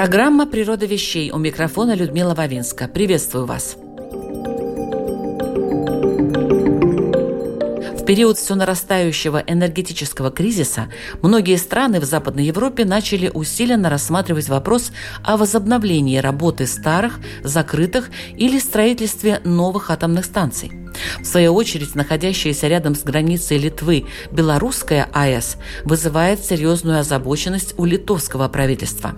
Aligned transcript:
Программа 0.00 0.46
«Природа 0.46 0.86
вещей» 0.86 1.30
у 1.30 1.36
микрофона 1.36 1.94
Людмила 1.94 2.34
Вавинска. 2.34 2.88
Приветствую 2.88 3.44
вас. 3.44 3.76
В 7.98 8.04
период 8.06 8.38
все 8.38 8.54
нарастающего 8.54 9.44
энергетического 9.46 10.30
кризиса 10.30 10.90
многие 11.20 11.56
страны 11.56 12.00
в 12.00 12.04
Западной 12.04 12.46
Европе 12.46 12.86
начали 12.86 13.28
усиленно 13.28 13.90
рассматривать 13.90 14.48
вопрос 14.48 14.90
о 15.22 15.36
возобновлении 15.36 16.16
работы 16.16 16.66
старых, 16.66 17.20
закрытых 17.44 18.08
или 18.38 18.58
строительстве 18.58 19.42
новых 19.44 19.90
атомных 19.90 20.24
станций. 20.24 20.72
В 21.20 21.24
свою 21.24 21.54
очередь, 21.54 21.94
находящаяся 21.94 22.68
рядом 22.68 22.94
с 22.94 23.02
границей 23.02 23.58
Литвы 23.58 24.06
белорусская 24.30 25.08
АЭС 25.12 25.56
вызывает 25.84 26.44
серьезную 26.44 27.00
озабоченность 27.00 27.74
у 27.78 27.84
литовского 27.84 28.48
правительства. 28.48 29.14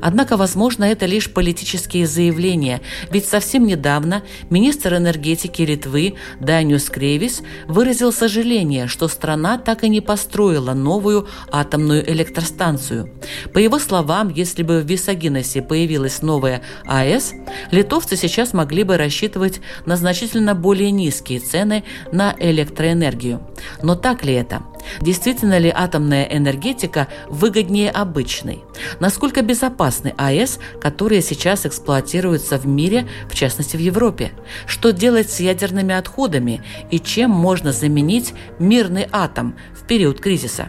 Однако, 0.00 0.36
возможно, 0.36 0.84
это 0.84 1.06
лишь 1.06 1.32
политические 1.32 2.06
заявления, 2.06 2.80
ведь 3.10 3.26
совсем 3.26 3.66
недавно 3.66 4.22
министр 4.50 4.96
энергетики 4.96 5.62
Литвы 5.62 6.14
Даниус 6.40 6.90
Кревис 6.90 7.42
выразил 7.66 8.12
сожаление, 8.12 8.86
что 8.86 9.08
страна 9.08 9.58
так 9.58 9.84
и 9.84 9.88
не 9.88 10.00
построила 10.00 10.74
новую 10.74 11.28
атомную 11.50 12.08
электростанцию. 12.10 13.10
По 13.52 13.58
его 13.58 13.78
словам, 13.78 14.28
если 14.28 14.62
бы 14.62 14.80
в 14.80 14.86
Висагиносе 14.86 15.62
появилась 15.62 16.22
новая 16.22 16.62
АЭС, 16.86 17.32
литовцы 17.70 18.16
сейчас 18.16 18.52
могли 18.52 18.82
бы 18.82 18.96
рассчитывать 18.96 19.60
на 19.86 19.96
значительно 19.96 20.54
более 20.54 20.90
низкие 20.90 21.13
цены 21.22 21.84
на 22.12 22.34
электроэнергию. 22.38 23.40
Но 23.82 23.94
так 23.94 24.24
ли 24.24 24.34
это? 24.34 24.62
Действительно 25.00 25.58
ли 25.58 25.72
атомная 25.74 26.24
энергетика 26.24 27.08
выгоднее 27.28 27.90
обычной? 27.90 28.64
Насколько 29.00 29.42
безопасны 29.42 30.14
АЭС, 30.16 30.58
которые 30.80 31.22
сейчас 31.22 31.66
эксплуатируются 31.66 32.58
в 32.58 32.66
мире, 32.66 33.08
в 33.28 33.34
частности 33.34 33.76
в 33.76 33.80
Европе? 33.80 34.32
Что 34.66 34.92
делать 34.92 35.30
с 35.30 35.40
ядерными 35.40 35.94
отходами 35.94 36.62
и 36.90 36.98
чем 36.98 37.30
можно 37.30 37.72
заменить 37.72 38.34
мирный 38.58 39.08
атом 39.10 39.56
в 39.74 39.86
период 39.86 40.20
кризиса? 40.20 40.68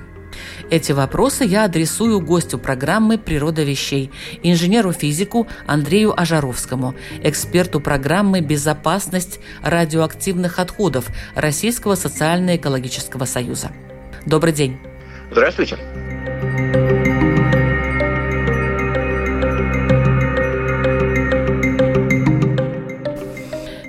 Эти 0.71 0.91
вопросы 0.94 1.44
я 1.44 1.66
адресую 1.66 2.19
гостю 2.19 2.58
программы 2.58 3.19
«Природа 3.19 3.63
вещей», 3.63 4.11
инженеру-физику 4.41 5.47
Андрею 5.67 6.19
Ажаровскому, 6.19 6.95
эксперту 7.21 7.80
программы 7.80 8.41
«Безопасность 8.41 9.39
радиоактивных 9.61 10.58
отходов» 10.58 11.08
Российского 11.36 11.93
социально-экологического 11.95 13.25
союза. 13.25 13.71
Добрый 14.25 14.53
день. 14.53 14.80
Здравствуйте. 15.31 15.77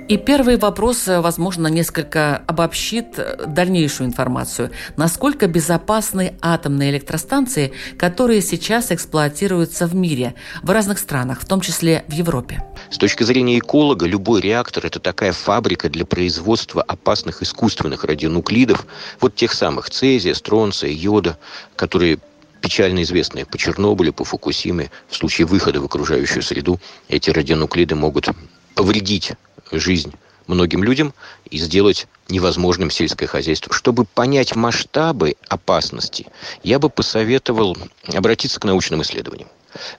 И 0.07 0.15
первый 0.15 0.55
вопрос, 0.55 1.05
э, 1.09 1.19
возможно, 1.19 1.67
несколько 1.67 2.37
обобщит 2.47 3.19
э, 3.19 3.45
дальнейшую 3.45 4.07
информацию. 4.07 4.71
Насколько 4.95 5.47
безопасны 5.47 6.35
атомные 6.41 6.91
электростанции, 6.91 7.73
которые 7.97 8.41
сейчас 8.41 8.93
эксплуатируются 8.93 9.85
в 9.85 9.93
мире, 9.93 10.33
в 10.63 10.69
разных 10.69 10.99
странах, 10.99 11.41
в 11.41 11.45
том 11.45 11.59
числе 11.59 12.05
в 12.07 12.13
Европе? 12.13 12.63
С 12.89 12.97
точки 12.97 13.23
зрения 13.23 13.59
эколога, 13.59 14.05
любой 14.05 14.39
реактор– 14.39 14.85
это 14.85 15.01
такая 15.01 15.33
фабрика 15.33 15.89
для 15.89 16.05
производства 16.05 16.81
опасных 16.81 17.43
искусственных 17.43 18.05
радионуклидов, 18.05 18.87
вот 19.19 19.35
тех 19.35 19.51
самых 19.51 19.89
цезия, 19.89 20.33
стронция, 20.35 20.89
йода, 20.89 21.37
которые 21.75 22.19
печально 22.61 23.03
известные 23.03 23.45
по 23.45 23.57
Чернобылю, 23.57 24.13
по 24.13 24.23
Фукусиме. 24.23 24.89
В 25.09 25.17
случае 25.17 25.47
выхода 25.47 25.81
в 25.81 25.85
окружающую 25.85 26.41
среду 26.43 26.79
эти 27.09 27.29
радионуклиды 27.29 27.95
могут 27.95 28.29
повредить 28.73 29.33
жизнь 29.71 30.13
многим 30.47 30.83
людям 30.83 31.13
и 31.49 31.57
сделать 31.57 32.07
невозможным 32.29 32.89
сельское 32.89 33.27
хозяйство. 33.27 33.73
Чтобы 33.73 34.05
понять 34.05 34.55
масштабы 34.55 35.35
опасности, 35.47 36.27
я 36.63 36.79
бы 36.79 36.89
посоветовал 36.89 37.77
обратиться 38.13 38.59
к 38.59 38.63
научным 38.63 39.01
исследованиям. 39.01 39.49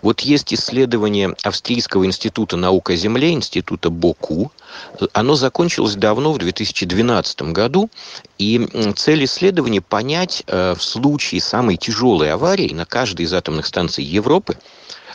Вот 0.02 0.20
есть 0.20 0.52
исследование 0.52 1.34
Австрийского 1.42 2.04
института 2.04 2.56
наук 2.56 2.90
о 2.90 2.96
Земле, 2.96 3.32
института 3.32 3.90
БОКУ. 3.90 4.50
Оно 5.12 5.34
закончилось 5.34 5.94
давно, 5.94 6.32
в 6.32 6.38
2012 6.38 7.42
году. 7.52 7.90
И 8.38 8.66
цель 8.96 9.24
исследования 9.24 9.80
понять 9.80 10.42
э, 10.46 10.74
в 10.76 10.82
случае 10.82 11.40
самой 11.40 11.76
тяжелой 11.76 12.32
аварии 12.32 12.72
на 12.72 12.86
каждой 12.86 13.26
из 13.26 13.32
атомных 13.32 13.66
станций 13.66 14.04
Европы, 14.04 14.56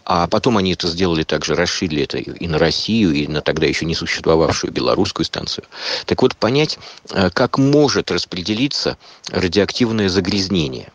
а 0.06 0.28
потом 0.28 0.58
они 0.58 0.74
это 0.74 0.88
сделали 0.88 1.24
также, 1.24 1.56
расширили 1.56 2.04
это 2.04 2.18
и 2.18 2.48
на 2.48 2.58
Россию, 2.60 3.14
и 3.14 3.28
на 3.28 3.42
тогда 3.42 3.66
еще 3.66 3.86
не 3.86 3.96
существовавшую 3.96 4.74
белорусскую 4.74 5.26
станцию. 5.26 5.66
Так 6.06 6.22
вот, 6.22 6.36
понять, 6.36 6.78
э, 7.12 7.30
как 7.30 7.58
может 7.58 8.12
распределиться 8.12 8.98
радиоактивное 9.30 10.10
загрязнение. 10.10 10.92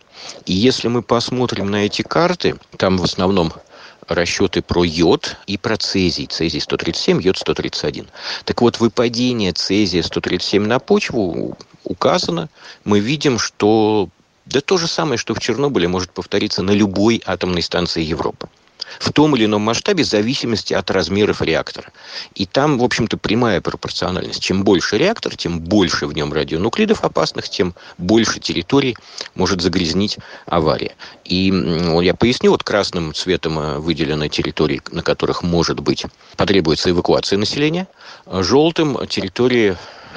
И 0.46 0.52
если 0.52 0.88
мы 0.88 1.02
посмотрим 1.02 1.70
на 1.70 1.86
эти 1.86 2.02
карты, 2.02 2.56
там 2.76 2.98
в 2.98 3.04
основном 3.04 3.52
расчеты 4.08 4.62
про 4.62 4.84
йод 4.84 5.36
и 5.46 5.56
про 5.56 5.76
цезий. 5.76 6.26
Цезий 6.26 6.60
137, 6.60 7.22
йод 7.22 7.38
131. 7.38 8.06
Так 8.44 8.60
вот, 8.60 8.80
выпадение 8.80 9.52
цезия 9.52 10.02
137 10.02 10.66
на 10.66 10.78
почву 10.78 11.56
указано. 11.84 12.48
Мы 12.84 13.00
видим, 13.00 13.38
что 13.38 14.08
да 14.46 14.60
то 14.60 14.78
же 14.78 14.86
самое, 14.86 15.18
что 15.18 15.34
в 15.34 15.40
Чернобыле 15.40 15.88
может 15.88 16.10
повториться 16.10 16.62
на 16.62 16.70
любой 16.70 17.22
атомной 17.26 17.62
станции 17.62 18.02
Европы 18.02 18.48
в 18.98 19.12
том 19.12 19.36
или 19.36 19.44
ином 19.44 19.62
масштабе 19.62 20.04
в 20.04 20.06
зависимости 20.06 20.74
от 20.74 20.90
размеров 20.90 21.42
реактора. 21.42 21.90
И 22.34 22.46
там, 22.46 22.78
в 22.78 22.84
общем-то, 22.84 23.16
прямая 23.16 23.60
пропорциональность. 23.60 24.42
Чем 24.42 24.64
больше 24.64 24.98
реактор, 24.98 25.36
тем 25.36 25.60
больше 25.60 26.06
в 26.06 26.14
нем 26.14 26.32
радионуклидов 26.32 27.04
опасных, 27.04 27.48
тем 27.48 27.74
больше 27.98 28.40
территорий 28.40 28.96
может 29.34 29.60
загрязнить 29.60 30.18
авария. 30.46 30.94
И 31.24 31.52
я 32.02 32.14
поясню, 32.14 32.50
вот 32.50 32.62
красным 32.62 33.14
цветом 33.14 33.58
э, 33.58 33.78
выделены 33.78 34.28
территории, 34.28 34.80
на 34.90 35.02
которых 35.02 35.42
может 35.42 35.80
быть 35.80 36.06
потребуется 36.36 36.90
эвакуация 36.90 37.38
населения, 37.38 37.88
желтым 38.26 39.06
территории 39.06 39.76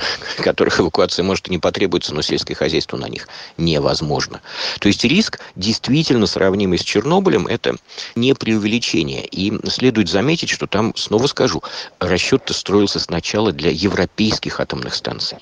которых 0.37 0.79
эвакуация 0.79 1.23
может 1.23 1.47
и 1.47 1.51
не 1.51 1.57
потребуется, 1.57 2.13
но 2.13 2.21
сельское 2.21 2.55
хозяйство 2.55 2.97
на 2.97 3.07
них 3.07 3.27
невозможно. 3.57 4.41
То 4.79 4.87
есть 4.87 5.03
риск 5.03 5.39
действительно 5.55 6.27
сравнимый 6.27 6.77
с 6.77 6.83
Чернобылем, 6.83 7.47
это 7.47 7.75
не 8.15 8.33
преувеличение. 8.33 9.25
И 9.25 9.53
следует 9.69 10.09
заметить, 10.09 10.49
что 10.49 10.67
там, 10.67 10.95
снова 10.95 11.27
скажу, 11.27 11.63
расчет-то 11.99 12.53
строился 12.53 12.99
сначала 12.99 13.51
для 13.51 13.71
европейских 13.71 14.59
атомных 14.59 14.95
станций 14.95 15.37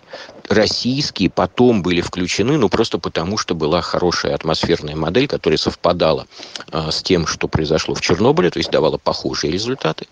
российские 0.50 1.30
потом 1.30 1.82
были 1.82 2.02
включены, 2.02 2.58
ну, 2.58 2.70
просто 2.70 2.98
потому, 2.98 3.38
что 3.38 3.56
была 3.56 3.82
хорошая 3.82 4.36
атмосферная 4.36 4.96
модель, 4.96 5.28
которая 5.28 5.58
совпадала 5.58 6.28
э, 6.72 6.90
с 6.92 7.04
тем, 7.04 7.28
что 7.28 7.48
произошло 7.48 7.94
в 7.94 8.02
Чернобыле, 8.02 8.50
то 8.50 8.60
есть 8.60 8.72
давала 8.72 8.98
похожие 8.98 9.54
результаты. 9.54 10.08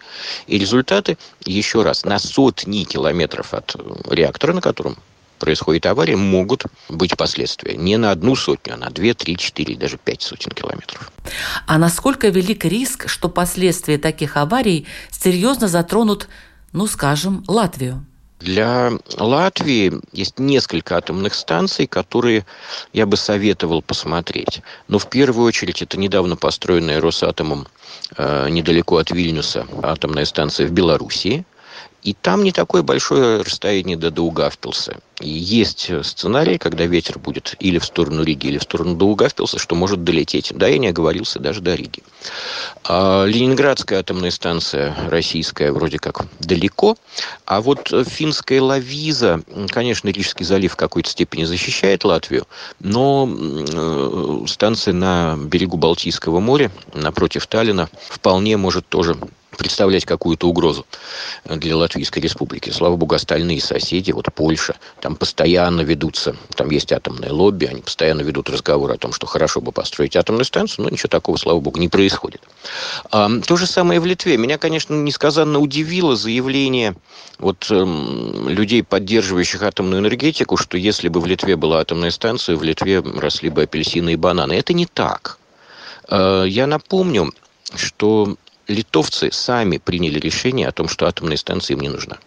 И 0.45 0.57
результаты, 0.57 1.17
еще 1.44 1.81
раз, 1.81 2.06
на 2.06 2.19
сотни 2.19 2.83
километров 2.83 3.53
от 3.53 3.75
э, 3.75 3.79
реактора, 4.13 4.53
на 4.53 4.61
котором 4.61 4.97
происходит 5.39 5.85
авария, 5.85 6.15
могут 6.15 6.65
быть 6.89 7.15
последствия. 7.17 7.75
Не 7.75 7.97
на 7.97 8.11
одну 8.11 8.35
сотню, 8.35 8.75
а 8.75 8.77
на 8.77 8.89
две, 8.89 9.13
три, 9.13 9.38
четыре, 9.38 9.75
даже 9.75 9.97
пять 9.97 10.21
сотен 10.21 10.51
километров. 10.51 11.11
А 11.65 11.77
насколько 11.77 12.29
велик 12.29 12.65
риск, 12.65 13.07
что 13.09 13.29
последствия 13.29 13.97
таких 13.97 14.38
аварий 14.38 14.88
серьезно 15.11 15.67
затронут, 15.67 16.27
ну, 16.73 16.88
скажем, 16.88 17.44
Латвию? 17.47 18.06
Для 18.39 18.91
Латвии 19.17 19.93
есть 20.11 20.37
несколько 20.37 20.97
атомных 20.97 21.33
станций, 21.33 21.87
которые 21.87 22.45
я 22.93 23.05
бы 23.05 23.17
советовал 23.17 23.81
посмотреть. 23.81 24.61
Но 24.87 24.99
в 24.99 25.09
первую 25.09 25.47
очередь 25.47 25.81
это 25.81 25.97
недавно 25.97 26.35
построенная 26.35 27.01
Росатомом 27.01 27.67
э, 28.15 28.49
недалеко 28.49 28.97
от 28.97 29.09
Вильнюса 29.09 29.65
атомная 29.81 30.25
станция 30.25 30.67
в 30.67 30.71
Белоруссии. 30.71 31.45
И 32.07 32.13
там 32.13 32.45
не 32.45 32.54
такое 32.54 32.83
большое 32.83 33.42
расстояние 33.42 33.98
до 33.98 34.12
Даугавпилса. 34.12 35.00
И 35.19 35.27
есть 35.27 35.92
сценарий, 36.06 36.57
когда 36.57 36.86
ветер 36.86 37.19
будет 37.19 37.56
или 37.59 37.80
в 37.80 37.86
сторону 37.86 38.24
Риги, 38.24 38.48
или 38.48 38.59
в 38.59 38.63
сторону 38.63 38.95
Даугавпилса, 38.95 39.59
что 39.59 39.75
может 39.75 40.06
долететь. 40.06 40.54
Да, 40.56 40.68
я 40.68 40.77
не 40.77 40.88
оговорился 40.88 41.39
даже 41.39 41.59
до 41.59 41.75
Риги. 41.75 42.01
А 42.86 43.25
Ленинградская 43.25 44.00
атомная 44.00 44.31
станция 44.31 44.95
российская 45.09 45.74
вроде 45.74 46.00
как 46.00 46.27
далеко. 46.39 46.95
А 47.44 47.59
вот 47.59 47.92
финская 48.07 48.62
Лавиза, 48.62 49.42
конечно, 49.68 50.07
Рижский 50.07 50.45
залив 50.45 50.71
в 50.71 50.77
какой-то 50.77 51.09
степени 51.09 51.44
защищает 51.44 52.06
Латвию, 52.06 52.48
но 52.80 53.30
э, 53.30 54.45
станция 54.48 54.94
на 54.94 55.36
берегу 55.38 55.75
Балтийского 55.75 56.39
моря, 56.39 56.71
напротив 56.94 57.48
Таллина, 57.48 57.89
вполне 58.09 58.56
может 58.56 58.88
тоже 58.88 59.18
представлять 59.57 60.06
какую-то 60.06 60.48
угрозу 60.48 60.86
для 61.45 61.75
Латвийской 61.75 62.19
Республики. 62.19 62.69
Слава 62.69 62.95
богу, 62.95 63.15
остальные 63.15 63.62
соседи, 63.62 64.12
вот 64.12 64.27
Польша, 64.33 64.75
там 65.01 65.15
постоянно 65.15 65.81
ведутся, 65.81 66.36
там 66.56 66.69
есть 66.69 66.92
атомное 66.92 67.31
лобби, 67.31 67.65
они 67.65 67.81
постоянно 67.81 68.21
ведут 68.21 68.50
разговор 68.50 68.92
о 68.92 68.98
том, 68.98 69.12
что 69.13 69.27
хорошо 69.27 69.62
бы 69.62 69.71
построить 69.71 70.15
атомную 70.15 70.45
станцию, 70.45 70.86
но 70.86 70.89
ничего 70.89 71.09
такого, 71.09 71.38
слава 71.38 71.59
богу, 71.59 71.80
не 71.80 71.89
происходит. 71.89 72.42
А, 73.12 73.30
то 73.45 73.57
же 73.57 73.68
самое 73.68 74.00
в 74.00 74.06
Литве. 74.06 74.38
Меня, 74.38 74.57
конечно, 74.57 74.94
несказанно 74.94 75.59
удивило 75.59 76.15
заявление 76.15 76.95
вот 77.39 77.68
эм, 77.69 78.50
людей, 78.50 78.83
поддерживающих 78.83 79.62
атомную 79.62 80.01
энергетику, 80.01 80.57
что 80.57 80.77
если 80.77 81.07
бы 81.07 81.19
в 81.19 81.25
Литве 81.25 81.56
была 81.56 81.80
атомная 81.80 82.12
станция, 82.12 82.56
в 82.56 82.63
Литве 82.63 83.00
росли 83.00 83.50
бы 83.50 83.63
апельсины 83.63 84.13
и 84.13 84.15
бананы. 84.15 84.54
Это 84.54 84.74
не 84.74 84.86
так. 84.86 85.38
Э, 86.09 86.45
я 86.48 86.68
напомню, 86.68 87.31
что 87.75 88.36
литовцы 88.67 89.31
сами 89.31 89.77
приняли 89.77 90.19
решение 90.19 90.67
о 90.67 90.71
том, 90.71 90.87
что 90.87 91.07
атомная 91.07 91.37
станция 91.37 91.75
им 91.75 91.81
не 91.81 91.89
нужна. 91.89 92.17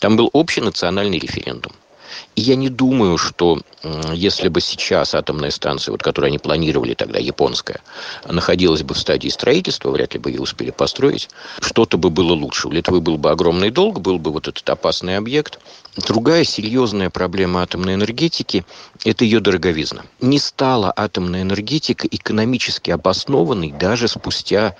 Там 0.00 0.16
был 0.16 0.30
общий 0.32 0.60
национальный 0.60 1.18
референдум. 1.18 1.72
И 2.34 2.40
я 2.40 2.54
не 2.54 2.68
думаю, 2.68 3.18
что 3.18 3.60
если 4.12 4.48
бы 4.48 4.60
сейчас 4.60 5.14
атомная 5.14 5.50
станция, 5.50 5.92
вот, 5.92 6.02
которую 6.02 6.28
они 6.28 6.38
планировали 6.38 6.94
тогда, 6.94 7.18
японская, 7.18 7.80
находилась 8.26 8.82
бы 8.82 8.94
в 8.94 8.98
стадии 8.98 9.28
строительства, 9.28 9.90
вряд 9.90 10.14
ли 10.14 10.20
бы 10.20 10.30
ее 10.30 10.40
успели 10.40 10.70
построить, 10.70 11.28
что-то 11.60 11.98
бы 11.98 12.10
было 12.10 12.32
лучше. 12.32 12.68
У 12.68 12.70
Литвы 12.70 13.00
был 13.00 13.18
бы 13.18 13.30
огромный 13.30 13.70
долг, 13.70 14.00
был 14.00 14.18
бы 14.18 14.30
вот 14.32 14.48
этот 14.48 14.68
опасный 14.68 15.16
объект. 15.16 15.58
Другая 15.96 16.44
серьезная 16.44 17.10
проблема 17.10 17.62
атомной 17.62 17.94
энергетики– 17.94 18.64
это 19.04 19.24
ее 19.24 19.40
дороговизна. 19.40 20.04
Не 20.20 20.38
стала 20.38 20.92
атомная 20.94 21.42
энергетика 21.42 22.06
экономически 22.06 22.90
обоснованной 22.90 23.72
даже 23.72 24.08
спустя 24.08 24.76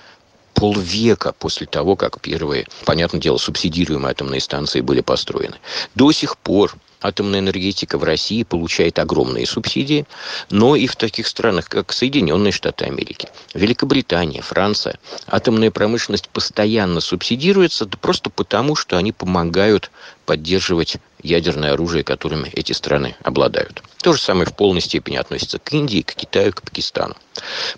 полвека 0.57 1.33
после 1.37 1.67
того, 1.67 1.95
как 1.95 2.19
первые, 2.19 2.65
понятное 2.83 3.21
дело, 3.21 3.37
субсидируемые 3.37 4.11
атомные 4.11 4.41
станции 4.41 4.81
были 4.81 5.01
построены. 5.01 5.57
До 5.93 6.11
сих 6.11 6.35
пор 6.37 6.75
атомная 7.01 7.39
энергетика 7.39 7.97
в 7.97 8.03
России 8.03 8.43
получает 8.43 8.99
огромные 8.99 9.45
субсидии, 9.45 10.05
но 10.49 10.75
и 10.75 10.87
в 10.87 10.95
таких 10.95 11.27
странах, 11.27 11.69
как 11.69 11.93
Соединенные 11.93 12.51
Штаты 12.51 12.85
Америки, 12.85 13.29
Великобритания, 13.53 14.41
Франция, 14.41 14.99
атомная 15.27 15.71
промышленность 15.71 16.29
постоянно 16.29 16.99
субсидируется 16.99 17.85
да 17.85 17.97
просто 17.97 18.29
потому, 18.29 18.75
что 18.75 18.97
они 18.97 19.11
помогают 19.11 19.91
поддерживать 20.25 20.97
ядерное 21.23 21.73
оружие, 21.73 22.03
которыми 22.03 22.49
эти 22.49 22.73
страны 22.73 23.15
обладают. 23.23 23.81
То 24.01 24.13
же 24.13 24.21
самое 24.21 24.45
в 24.45 24.55
полной 24.55 24.81
степени 24.81 25.15
относится 25.15 25.57
к 25.59 25.73
Индии, 25.73 26.01
к 26.01 26.13
Китаю, 26.13 26.53
к 26.53 26.61
Пакистану. 26.61 27.15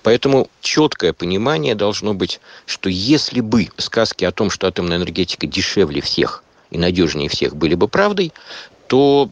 Поэтому 0.04 0.50
четкое 0.62 1.14
понимание 1.14 1.76
должно 1.76 2.14
быть, 2.14 2.40
что 2.66 2.90
если 2.90 3.42
бы 3.42 3.70
сказки 3.78 4.26
о 4.26 4.32
том, 4.32 4.50
что 4.50 4.68
атомная 4.68 4.98
энергетика 4.98 5.48
дешевле 5.48 6.02
всех 6.02 6.44
и 6.72 6.78
надежнее 6.78 7.30
всех 7.30 7.56
были 7.56 7.76
бы 7.76 7.88
правдой, 7.88 8.34
то 8.90 9.30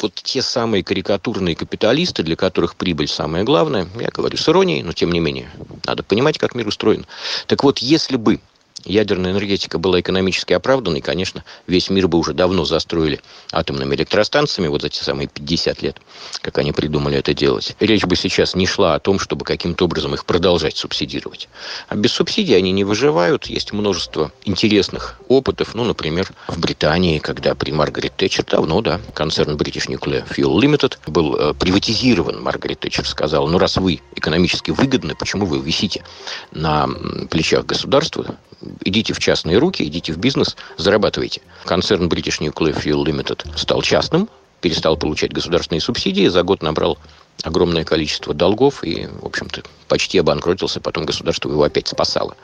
вот 0.00 0.14
те 0.14 0.42
самые 0.42 0.82
карикатурные 0.82 1.54
капиталисты, 1.54 2.22
для 2.22 2.36
которых 2.36 2.74
прибыль 2.74 3.08
самое 3.08 3.44
главное, 3.44 3.88
я 3.98 4.08
говорю 4.08 4.36
с 4.36 4.48
иронией, 4.48 4.82
но 4.82 4.92
тем 4.92 5.12
не 5.12 5.20
менее, 5.20 5.48
надо 5.86 6.02
понимать, 6.02 6.38
как 6.38 6.54
мир 6.54 6.66
устроен. 6.66 7.06
Так 7.46 7.62
вот, 7.62 7.78
если 7.78 8.16
бы 8.16 8.40
ядерная 8.86 9.32
энергетика 9.32 9.78
была 9.78 10.00
экономически 10.00 10.52
оправданной, 10.52 11.00
конечно, 11.00 11.44
весь 11.66 11.90
мир 11.90 12.08
бы 12.08 12.18
уже 12.18 12.32
давно 12.32 12.64
застроили 12.64 13.20
атомными 13.52 13.94
электростанциями, 13.94 14.68
вот 14.68 14.82
за 14.82 14.88
те 14.88 15.04
самые 15.04 15.28
50 15.28 15.82
лет, 15.82 16.00
как 16.40 16.58
они 16.58 16.72
придумали 16.72 17.18
это 17.18 17.34
делать. 17.34 17.76
Речь 17.80 18.04
бы 18.04 18.16
сейчас 18.16 18.54
не 18.54 18.66
шла 18.66 18.94
о 18.94 19.00
том, 19.00 19.18
чтобы 19.18 19.44
каким-то 19.44 19.84
образом 19.84 20.14
их 20.14 20.24
продолжать 20.24 20.76
субсидировать. 20.76 21.48
А 21.88 21.96
без 21.96 22.12
субсидий 22.12 22.56
они 22.56 22.72
не 22.72 22.84
выживают. 22.84 23.46
Есть 23.46 23.72
множество 23.72 24.32
интересных 24.44 25.20
опытов. 25.28 25.74
Ну, 25.74 25.84
например, 25.84 26.28
в 26.48 26.58
Британии, 26.58 27.18
когда 27.18 27.54
при 27.54 27.72
Маргарет 27.72 28.16
Тэтчер 28.16 28.44
давно, 28.44 28.80
да, 28.80 29.00
концерн 29.14 29.56
British 29.56 29.88
Nuclear 29.88 30.24
Fuel 30.28 30.58
Limited 30.60 30.98
был 31.06 31.36
э, 31.36 31.54
приватизирован, 31.54 32.42
Маргарет 32.42 32.80
Тэтчер 32.80 33.06
сказала, 33.06 33.48
ну, 33.48 33.58
раз 33.58 33.76
вы 33.76 34.00
экономически 34.14 34.70
выгодны, 34.70 35.14
почему 35.14 35.46
вы 35.46 35.60
висите 35.60 36.04
на 36.52 36.88
плечах 37.30 37.66
государства, 37.66 38.36
идите 38.84 39.12
в 39.12 39.18
частные 39.18 39.58
руки, 39.58 39.84
идите 39.84 40.12
в 40.12 40.18
бизнес, 40.18 40.56
зарабатывайте. 40.76 41.42
Концерн 41.64 42.08
British 42.08 42.40
Nuclear 42.40 42.82
Fuel 42.82 43.04
Limited 43.04 43.56
стал 43.56 43.82
частным, 43.82 44.28
перестал 44.60 44.96
получать 44.96 45.32
государственные 45.32 45.80
субсидии, 45.80 46.26
за 46.28 46.42
год 46.42 46.62
набрал 46.62 46.98
огромное 47.42 47.84
количество 47.84 48.34
долгов 48.34 48.82
и, 48.82 49.06
в 49.06 49.26
общем-то, 49.26 49.62
почти 49.88 50.18
обанкротился, 50.18 50.80
потом 50.80 51.04
государство 51.04 51.50
его 51.50 51.62
опять 51.62 51.88
спасало. 51.88 52.36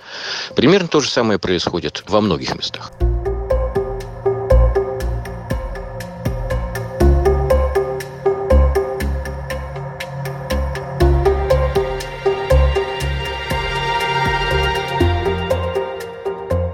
Примерно 0.55 0.88
то 0.88 1.00
же 1.00 1.09
самое 1.09 1.38
происходит 1.38 2.05
во 2.06 2.20
многих 2.20 2.55
местах. 2.55 2.93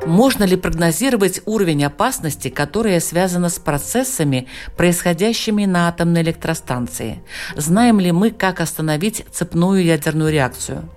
Можно 0.08 0.44
ли 0.44 0.56
прогнозировать 0.56 1.43
уровень 1.44 1.84
опасности, 1.84 2.49
которая 2.49 2.99
связана 2.99 3.50
с 3.50 3.58
процессами, 3.58 4.49
происходящими 4.75 5.66
на 5.66 5.88
атомной 5.88 6.22
электростанции? 6.22 7.22
Знаем 7.56 8.00
ли 8.00 8.10
мы, 8.10 8.31
как 8.31 8.60
остановить 8.60 9.26
цепную 9.31 9.84
ядерную 9.84 10.32
реакцию? 10.32 10.88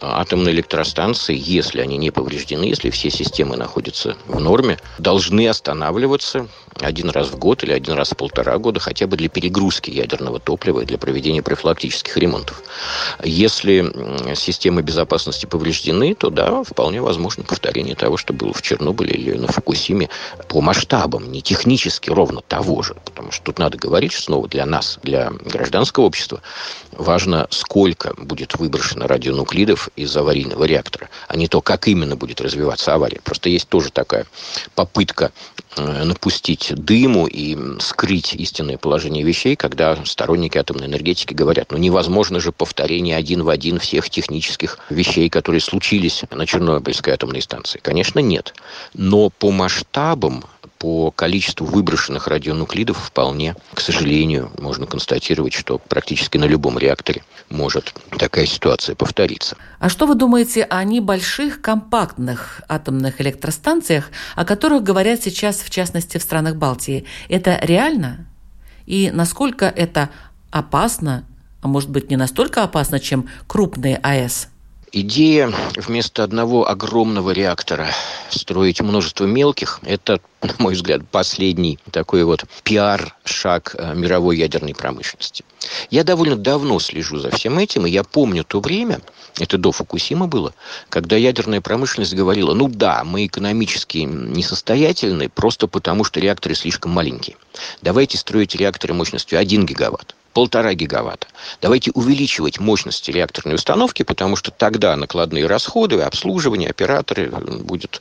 Атомные 0.00 0.54
электростанции, 0.54 1.36
если 1.38 1.80
они 1.80 1.96
не 1.96 2.10
повреждены, 2.10 2.64
если 2.64 2.90
все 2.90 3.10
системы 3.10 3.56
находятся 3.56 4.16
в 4.26 4.40
норме, 4.40 4.78
должны 4.98 5.48
останавливаться 5.48 6.48
один 6.80 7.10
раз 7.10 7.28
в 7.28 7.38
год 7.38 7.62
или 7.62 7.72
один 7.72 7.94
раз 7.94 8.10
в 8.10 8.16
полтора 8.16 8.58
года, 8.58 8.80
хотя 8.80 9.06
бы 9.06 9.16
для 9.16 9.28
перегрузки 9.28 9.90
ядерного 9.90 10.40
топлива 10.40 10.80
и 10.80 10.84
для 10.84 10.98
проведения 10.98 11.42
профилактических 11.42 12.16
ремонтов. 12.16 12.62
Если 13.22 14.34
системы 14.34 14.82
безопасности 14.82 15.46
повреждены, 15.46 16.14
то 16.14 16.30
да, 16.30 16.64
вполне 16.64 17.00
возможно 17.00 17.44
повторение 17.44 17.94
того, 17.94 18.16
что 18.16 18.32
было 18.32 18.52
в 18.52 18.62
Чернобыле 18.62 19.14
или 19.14 19.36
на 19.36 19.48
Фукусиме 19.48 20.08
по 20.48 20.60
масштабам, 20.60 21.30
не 21.30 21.42
технически 21.42 22.10
ровно 22.10 22.40
того 22.40 22.82
же. 22.82 22.94
Потому 23.04 23.30
что 23.30 23.44
тут 23.44 23.58
надо 23.58 23.78
говорить, 23.78 24.12
что 24.12 24.22
снова 24.24 24.48
для 24.48 24.66
нас, 24.66 24.98
для 25.02 25.30
гражданского 25.30 26.04
общества, 26.04 26.42
важно, 26.92 27.46
сколько 27.50 28.14
будет 28.16 28.54
выброшено 28.56 29.06
радионуклидов 29.06 29.83
из 29.96 30.16
аварийного 30.16 30.64
реактора, 30.64 31.08
а 31.28 31.36
не 31.36 31.48
то, 31.48 31.60
как 31.60 31.88
именно 31.88 32.16
будет 32.16 32.40
развиваться 32.40 32.94
авария. 32.94 33.20
Просто 33.22 33.48
есть 33.48 33.68
тоже 33.68 33.90
такая 33.90 34.26
попытка 34.74 35.32
э, 35.76 36.04
напустить 36.04 36.72
дыму 36.74 37.26
и 37.26 37.56
скрыть 37.80 38.34
истинное 38.34 38.78
положение 38.78 39.24
вещей, 39.24 39.56
когда 39.56 39.96
сторонники 40.04 40.58
атомной 40.58 40.86
энергетики 40.86 41.34
говорят, 41.34 41.70
ну 41.70 41.78
невозможно 41.78 42.40
же 42.40 42.52
повторение 42.52 43.16
один 43.16 43.42
в 43.42 43.48
один 43.48 43.78
всех 43.78 44.10
технических 44.10 44.78
вещей, 44.90 45.28
которые 45.28 45.60
случились 45.60 46.24
на 46.30 46.46
Чернобыльской 46.46 47.14
атомной 47.14 47.42
станции. 47.42 47.80
Конечно, 47.82 48.18
нет. 48.20 48.54
Но 48.94 49.30
по 49.30 49.50
масштабам 49.50 50.44
по 50.84 51.10
количеству 51.10 51.64
выброшенных 51.64 52.26
радионуклидов 52.26 52.98
вполне, 52.98 53.56
к 53.72 53.80
сожалению, 53.80 54.50
можно 54.60 54.84
констатировать, 54.84 55.54
что 55.54 55.78
практически 55.78 56.36
на 56.36 56.44
любом 56.44 56.78
реакторе 56.78 57.22
может 57.48 57.94
такая 58.18 58.44
ситуация 58.44 58.94
повториться. 58.94 59.56
А 59.78 59.88
что 59.88 60.04
вы 60.04 60.14
думаете 60.14 60.62
о 60.64 60.84
небольших 60.84 61.62
компактных 61.62 62.60
атомных 62.68 63.22
электростанциях, 63.22 64.10
о 64.36 64.44
которых 64.44 64.82
говорят 64.82 65.22
сейчас, 65.22 65.62
в 65.62 65.70
частности, 65.70 66.18
в 66.18 66.22
странах 66.22 66.56
Балтии? 66.56 67.06
Это 67.30 67.58
реально? 67.62 68.26
И 68.84 69.10
насколько 69.10 69.64
это 69.64 70.10
опасно, 70.50 71.24
а 71.62 71.66
может 71.66 71.88
быть 71.88 72.10
не 72.10 72.16
настолько 72.16 72.62
опасно, 72.62 73.00
чем 73.00 73.30
крупные 73.46 73.96
АЭС? 74.02 74.48
Идея 74.96 75.52
вместо 75.74 76.22
одного 76.22 76.68
огромного 76.68 77.32
реактора 77.32 77.88
строить 78.30 78.80
множество 78.80 79.24
мелких– 79.24 79.80
это, 79.82 80.20
на 80.40 80.54
мой 80.58 80.74
взгляд, 80.74 81.02
последний 81.10 81.80
такой 81.90 82.22
вот 82.22 82.44
пиар-шаг 82.62 83.74
э, 83.76 83.92
мировой 83.96 84.38
ядерной 84.38 84.72
промышленности. 84.72 85.44
Я 85.90 86.04
довольно 86.04 86.36
давно 86.36 86.78
слежу 86.78 87.18
за 87.18 87.32
всем 87.32 87.58
этим, 87.58 87.86
и 87.86 87.90
я 87.90 88.04
помню 88.04 88.44
то 88.44 88.60
время, 88.60 89.00
это 89.40 89.58
до 89.58 89.72
Фукусима 89.72 90.28
было, 90.28 90.54
когда 90.90 91.16
ядерная 91.16 91.60
промышленность 91.60 92.14
говорила, 92.14 92.54
ну 92.54 92.68
да, 92.68 93.02
мы 93.02 93.26
экономически 93.26 93.98
несостоятельны, 93.98 95.28
просто 95.28 95.66
потому 95.66 96.04
что 96.04 96.20
реакторы 96.20 96.54
слишком 96.54 96.92
маленькие. 96.92 97.36
Давайте 97.82 98.16
строить 98.16 98.54
реакторы 98.54 98.94
мощностью 98.94 99.40
1 99.40 99.66
гигаватт 99.66 100.14
полтора 100.34 100.74
гигаватта. 100.74 101.28
Давайте 101.62 101.92
увеличивать 101.92 102.58
мощности 102.58 103.10
реакторной 103.10 103.54
установки, 103.54 104.02
потому 104.02 104.36
что 104.36 104.50
тогда 104.50 104.96
накладные 104.96 105.46
расходы, 105.46 106.00
обслуживание, 106.02 106.68
операторы 106.68 107.30
э, 107.32 107.58
будет 107.58 108.00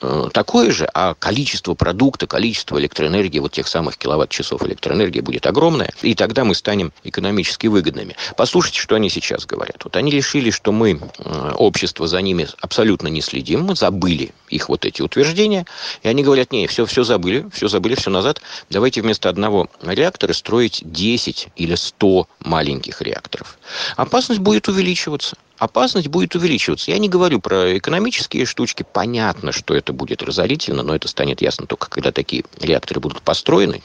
э, 0.00 0.28
такое 0.32 0.70
же, 0.70 0.88
а 0.94 1.14
количество 1.14 1.74
продукта, 1.74 2.26
количество 2.26 2.78
электроэнергии, 2.78 3.40
вот 3.40 3.52
тех 3.52 3.66
самых 3.66 3.98
киловатт-часов 3.98 4.62
электроэнергии 4.62 5.20
будет 5.20 5.46
огромное, 5.46 5.92
и 6.02 6.14
тогда 6.14 6.44
мы 6.44 6.54
станем 6.54 6.92
экономически 7.02 7.66
выгодными. 7.66 8.16
Послушайте, 8.36 8.80
что 8.80 8.94
они 8.94 9.10
сейчас 9.10 9.44
говорят. 9.44 9.84
Вот 9.84 9.96
они 9.96 10.12
решили, 10.12 10.50
что 10.50 10.70
мы, 10.72 11.00
э, 11.18 11.52
общество, 11.56 12.06
за 12.06 12.22
ними 12.22 12.48
абсолютно 12.60 13.08
не 13.08 13.20
следим, 13.20 13.64
мы 13.64 13.74
забыли 13.74 14.32
их 14.48 14.68
вот 14.68 14.84
эти 14.84 15.02
утверждения, 15.02 15.66
и 16.02 16.08
они 16.08 16.22
говорят, 16.22 16.52
не, 16.52 16.68
все, 16.68 16.86
все 16.86 17.02
забыли, 17.02 17.48
все 17.52 17.66
забыли, 17.66 17.96
все 17.96 18.10
назад, 18.10 18.40
давайте 18.70 19.02
вместо 19.02 19.28
одного 19.28 19.68
реактора 19.82 20.32
строить 20.32 20.82
10 20.84 21.48
или 21.56 21.71
или 21.72 21.76
100 21.76 22.28
маленьких 22.40 23.02
реакторов. 23.02 23.58
Опасность 23.96 24.40
будет 24.40 24.68
увеличиваться. 24.68 25.36
Опасность 25.58 26.08
будет 26.08 26.34
увеличиваться. 26.34 26.90
Я 26.90 26.98
не 26.98 27.08
говорю 27.08 27.40
про 27.40 27.78
экономические 27.78 28.46
штучки. 28.46 28.84
Понятно, 28.92 29.52
что 29.52 29.74
это 29.74 29.92
будет 29.92 30.22
разорительно, 30.22 30.82
но 30.82 30.94
это 30.94 31.06
станет 31.06 31.40
ясно 31.40 31.66
только, 31.66 31.88
когда 31.88 32.10
такие 32.10 32.44
реакторы 32.60 33.00
будут 33.00 33.22
построены. 33.22 33.80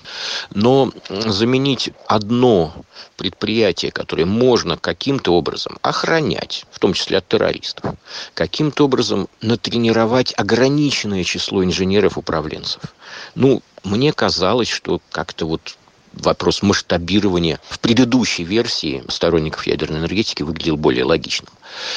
Но 0.54 0.92
заменить 1.10 1.92
одно 2.08 2.74
предприятие, 3.16 3.92
которое 3.92 4.26
можно 4.26 4.78
каким-то 4.78 5.34
образом 5.34 5.78
охранять, 5.84 6.66
в 6.72 6.80
том 6.80 6.94
числе 6.94 7.20
от 7.20 7.28
террористов, 7.28 7.94
каким-то 8.34 8.86
образом 8.86 9.28
натренировать 9.42 10.34
ограниченное 10.36 11.24
число 11.24 11.64
инженеров-управленцев. 11.64 12.82
Ну, 13.36 13.62
мне 13.84 14.14
казалось, 14.14 14.70
что 14.70 15.00
как-то 15.12 15.46
вот 15.46 15.78
вопрос 16.22 16.62
масштабирования 16.62 17.60
в 17.70 17.80
предыдущей 17.80 18.44
версии 18.44 19.04
сторонников 19.08 19.68
ядерной 19.68 20.00
энергетики 20.00 20.44
выглядел 20.44 20.78
более 20.78 21.04
логичным. 21.04 21.50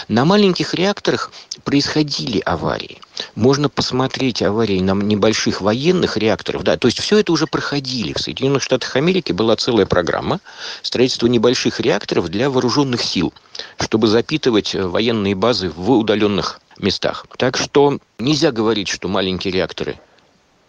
На 0.08 0.24
маленьких 0.24 0.74
реакторах 0.74 1.32
происходили 1.64 2.40
аварии. 2.40 3.00
Можно 3.34 3.68
посмотреть 3.68 4.42
аварии 4.42 4.80
на 4.80 4.92
небольших 4.92 5.60
военных 5.60 6.16
реакторах. 6.16 6.62
Да, 6.62 6.76
то 6.76 6.88
есть 6.88 7.00
все 7.00 7.18
это 7.18 7.32
уже 7.32 7.46
проходили. 7.46 8.12
В 8.12 8.20
Соединенных 8.20 8.62
Штатах 8.62 8.96
Америки 8.96 9.32
была 9.32 9.56
целая 9.56 9.86
программа 9.86 10.40
строительства 10.82 11.26
небольших 11.26 11.80
реакторов 11.80 12.28
для 12.28 12.50
вооруженных 12.50 13.02
сил, 13.02 13.32
чтобы 13.78 14.08
запитывать 14.08 14.74
э, 14.74 14.82
военные 14.82 15.34
базы 15.34 15.70
в 15.70 15.90
удаленных 15.90 16.60
местах. 16.78 17.26
Так 17.36 17.56
что 17.56 17.98
нельзя 18.18 18.52
говорить, 18.52 18.88
что 18.88 19.08
маленькие 19.08 19.52
реакторы 19.52 19.98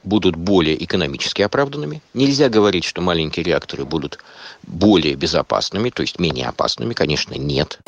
будут 0.04 0.36
более 0.36 0.82
экономически 0.84 1.42
оправданными. 1.42 2.02
Нельзя 2.14 2.50
говорить, 2.50 2.84
что 2.84 3.02
маленькие 3.02 3.44
реакторы 3.44 3.86
будут 3.86 4.20
более 4.64 5.16
безопасными, 5.16 5.90
то 5.90 6.02
есть 6.02 6.20
менее 6.20 6.48
опасными. 6.48 6.94
Конечно, 6.94 7.36
нет. 7.36 7.80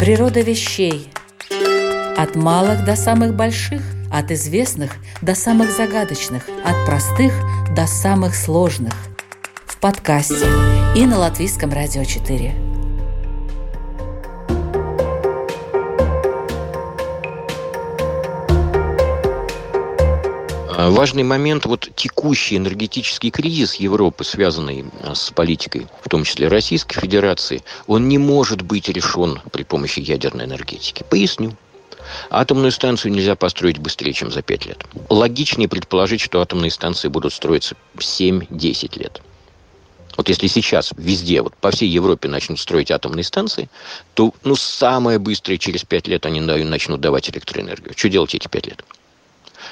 Природа 0.00 0.40
вещей. 0.40 1.08
От 2.16 2.34
малых 2.34 2.84
до 2.84 2.96
самых 2.96 3.34
больших, 3.34 3.82
от 4.12 4.30
известных 4.30 4.92
до 5.22 5.34
самых 5.34 5.70
загадочных, 5.70 6.44
от 6.64 6.86
простых 6.86 7.32
до 7.74 7.86
самых 7.86 8.34
сложных. 8.34 8.94
В 9.66 9.78
подкасте 9.78 10.46
и 10.94 11.04
на 11.04 11.18
Латвийском 11.18 11.72
радио 11.72 12.04
4. 12.04 12.65
Важный 20.76 21.22
момент, 21.22 21.64
вот 21.64 21.88
текущий 21.96 22.56
энергетический 22.56 23.30
кризис 23.30 23.76
Европы, 23.76 24.24
связанный 24.24 24.84
а, 25.02 25.14
с 25.14 25.30
политикой, 25.30 25.86
в 26.02 26.08
том 26.08 26.24
числе 26.24 26.48
Российской 26.48 27.00
Федерации, 27.00 27.62
он 27.86 28.08
не 28.08 28.18
может 28.18 28.62
быть 28.62 28.88
решен 28.88 29.40
при 29.52 29.62
помощи 29.62 30.00
ядерной 30.00 30.44
энергетики. 30.44 31.04
Поясню. 31.08 31.56
Атомную 32.30 32.72
станцию 32.72 33.12
нельзя 33.12 33.36
построить 33.36 33.78
быстрее, 33.78 34.12
чем 34.12 34.30
за 34.30 34.42
5 34.42 34.66
лет. 34.66 34.84
Логичнее 35.08 35.68
предположить, 35.68 36.20
что 36.20 36.40
атомные 36.40 36.70
станции 36.70 37.08
будут 37.08 37.32
строиться 37.32 37.74
7-10 37.96 38.98
лет. 38.98 39.22
Вот 40.16 40.28
если 40.28 40.46
сейчас 40.46 40.92
везде, 40.96 41.42
вот 41.42 41.54
по 41.56 41.70
всей 41.70 41.88
Европе 41.88 42.28
начнут 42.28 42.58
строить 42.58 42.90
атомные 42.90 43.24
станции, 43.24 43.68
то 44.14 44.32
ну, 44.44 44.56
самое 44.56 45.18
быстрое 45.18 45.58
через 45.58 45.84
5 45.84 46.08
лет 46.08 46.26
они 46.26 46.40
начнут 46.40 47.00
давать 47.00 47.28
электроэнергию. 47.30 47.92
Что 47.96 48.08
делать 48.08 48.34
эти 48.34 48.48
5 48.48 48.66
лет? 48.66 48.84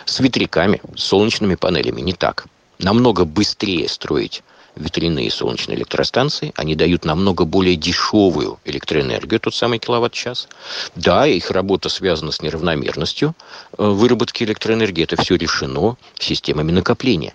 С 0.04 0.20
ветряками, 0.20 0.80
с 0.96 1.04
солнечными 1.04 1.54
панелями. 1.54 2.00
Не 2.00 2.12
так. 2.12 2.46
Намного 2.78 3.24
быстрее 3.24 3.88
строить 3.88 4.42
ветряные 4.76 5.30
солнечные 5.30 5.76
электростанции, 5.76 6.52
они 6.56 6.74
дают 6.74 7.04
намного 7.04 7.44
более 7.44 7.76
дешевую 7.76 8.58
электроэнергию, 8.64 9.40
тот 9.40 9.54
самый 9.54 9.78
киловатт-час. 9.78 10.48
Да, 10.96 11.26
их 11.26 11.50
работа 11.50 11.88
связана 11.88 12.32
с 12.32 12.42
неравномерностью 12.42 13.34
э, 13.76 13.84
выработки 13.84 14.42
электроэнергии, 14.42 15.04
это 15.04 15.20
все 15.20 15.36
решено 15.36 15.96
системами 16.18 16.72
накопления. 16.72 17.34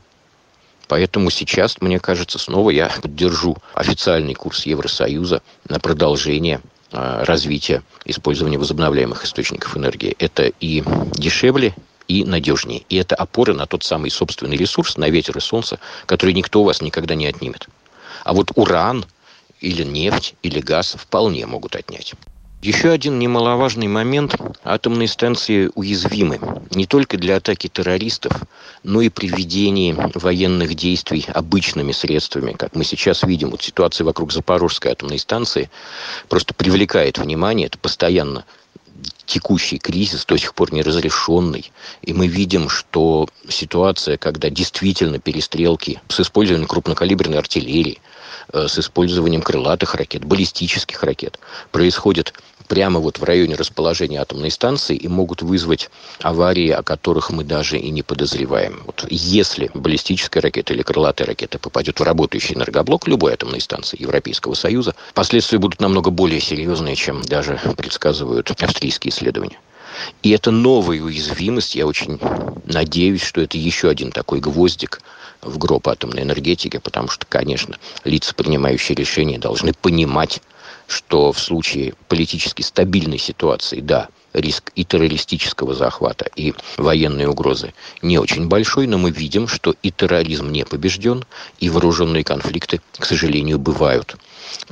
Поэтому 0.87 1.29
сейчас, 1.29 1.79
мне 1.81 1.99
кажется, 1.99 2.39
снова 2.39 2.71
я 2.71 2.91
поддержу 3.01 3.57
официальный 3.75 4.33
курс 4.33 4.65
Евросоюза 4.65 5.41
на 5.67 5.79
продолжение 5.79 6.61
э, 6.91 7.23
развития 7.23 7.83
использования 8.05 8.57
возобновляемых 8.57 9.23
источников 9.23 9.77
энергии. 9.77 10.15
Это 10.19 10.51
и 10.59 10.83
дешевле, 11.13 11.75
и 12.09 12.25
надежнее. 12.25 12.83
И 12.89 12.97
это 12.97 13.15
опора 13.15 13.53
на 13.53 13.65
тот 13.65 13.83
самый 13.83 14.11
собственный 14.11 14.57
ресурс, 14.57 14.97
на 14.97 15.09
ветер 15.09 15.37
и 15.37 15.39
солнце, 15.39 15.79
который 16.05 16.33
никто 16.33 16.61
у 16.61 16.65
вас 16.65 16.81
никогда 16.81 17.15
не 17.15 17.27
отнимет. 17.27 17.69
А 18.25 18.33
вот 18.33 18.51
уран 18.55 19.05
или 19.61 19.83
нефть 19.83 20.35
или 20.43 20.59
газ 20.59 20.95
вполне 20.99 21.45
могут 21.45 21.75
отнять. 21.75 22.15
Еще 22.61 22.89
один 22.89 23.19
немаловажный 23.19 23.87
момент. 23.87 24.35
Атомные 24.65 25.07
станции 25.07 25.71
уязвимы 25.75 26.39
не 26.71 26.85
только 26.85 27.17
для 27.17 27.37
атаки 27.37 27.67
террористов, 27.67 28.33
но 28.83 29.01
и 29.01 29.07
при 29.07 29.27
ведении 29.27 29.95
военных 30.15 30.75
действий 30.75 31.25
обычными 31.33 31.93
средствами. 31.93 32.51
Как 32.51 32.75
мы 32.75 32.83
сейчас 32.83 33.23
видим, 33.23 33.51
вот 33.51 33.61
ситуация 33.61 34.03
вокруг 34.03 34.33
Запорожской 34.33 34.91
атомной 34.91 35.19
станции 35.19 35.69
просто 36.27 36.53
привлекает 36.53 37.17
внимание. 37.17 37.67
Это 37.67 37.77
постоянно 37.77 38.43
текущий 39.29 39.77
кризис 39.77 40.25
до 40.25 40.37
сих 40.37 40.53
пор 40.53 40.73
не 40.73 40.81
разрешенный. 40.81 41.71
И 42.01 42.13
мы 42.13 42.27
видим, 42.27 42.67
что 42.67 43.27
ситуация, 43.47 44.17
когда 44.17 44.49
действительно 44.49 45.19
перестрелки 45.19 46.01
с 46.09 46.19
использованием 46.19 46.67
крупнокалиберной 46.67 47.37
артиллерии, 47.37 48.01
э, 48.51 48.67
с 48.67 48.79
использованием 48.79 49.41
крылатых 49.41 49.93
ракет, 49.95 50.25
баллистических 50.25 51.03
ракет, 51.03 51.39
происходит 51.71 52.33
прямо 52.69 52.99
вот 53.01 53.17
в 53.17 53.23
районе 53.23 53.55
расположения 53.55 54.21
атомной 54.21 54.51
станции 54.51 54.95
и 54.95 55.07
могут 55.09 55.41
вызвать 55.41 55.89
аварии, 56.21 56.69
о 56.69 56.83
которых 56.83 57.31
мы 57.31 57.43
даже 57.43 57.77
и 57.77 57.89
не 57.89 58.03
подозреваем. 58.03 58.83
Вот 58.85 59.05
если 59.09 59.69
баллистическая 59.73 60.41
ракета 60.41 60.73
или 60.73 60.83
крылатая 60.83 61.27
ракета 61.27 61.59
попадет 61.59 61.99
в 61.99 62.03
работающий 62.03 62.55
энергоблок 62.55 63.07
любой 63.07 63.33
атомной 63.33 63.59
станции 63.59 64.01
Европейского 64.01 64.53
Союза, 64.53 64.95
последствия 65.15 65.57
будут 65.57 65.81
намного 65.81 66.11
более 66.11 66.39
серьезные, 66.39 66.95
чем 66.95 67.21
даже 67.23 67.59
предсказывают 67.75 68.51
австрийские 68.61 69.11
исследования. 69.11 69.59
И 70.21 70.29
это 70.29 70.51
новая 70.51 71.01
уязвимость. 71.01 71.75
Я 71.75 71.87
очень 71.87 72.19
надеюсь, 72.65 73.23
что 73.23 73.41
это 73.41 73.57
еще 73.57 73.89
один 73.89 74.11
такой 74.11 74.39
гвоздик 74.39 75.01
в 75.41 75.57
гроб 75.57 75.87
атомной 75.87 76.21
энергетики, 76.21 76.77
потому 76.77 77.07
что, 77.07 77.25
конечно, 77.27 77.77
лица, 78.03 78.33
принимающие 78.35 78.95
решения, 78.95 79.39
должны 79.39 79.73
понимать, 79.73 80.41
что 80.89 81.31
в 81.31 81.39
случае 81.39 81.93
политически 82.07 82.63
стабильной 82.63 83.19
ситуации, 83.19 83.79
да, 83.79 84.09
риск 84.33 84.71
и 84.75 84.83
террористического 84.83 85.75
захвата, 85.75 86.29
и 86.35 86.53
военной 86.77 87.27
угрозы 87.27 87.73
не 88.01 88.17
очень 88.17 88.47
большой, 88.47 88.87
но 88.87 88.97
мы 88.97 89.11
видим, 89.11 89.47
что 89.47 89.75
и 89.83 89.91
терроризм 89.91 90.51
не 90.51 90.65
побежден, 90.65 91.25
и 91.59 91.69
вооруженные 91.69 92.23
конфликты, 92.23 92.81
к 92.97 93.05
сожалению, 93.05 93.59
бывают. 93.59 94.17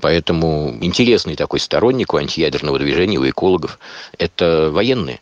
Поэтому 0.01 0.75
интересный 0.81 1.35
такой 1.35 1.59
сторонник 1.59 2.13
у 2.13 2.17
антиядерного 2.17 2.79
движения, 2.79 3.19
у 3.19 3.29
экологов, 3.29 3.77
это 4.17 4.69
военные. 4.71 5.19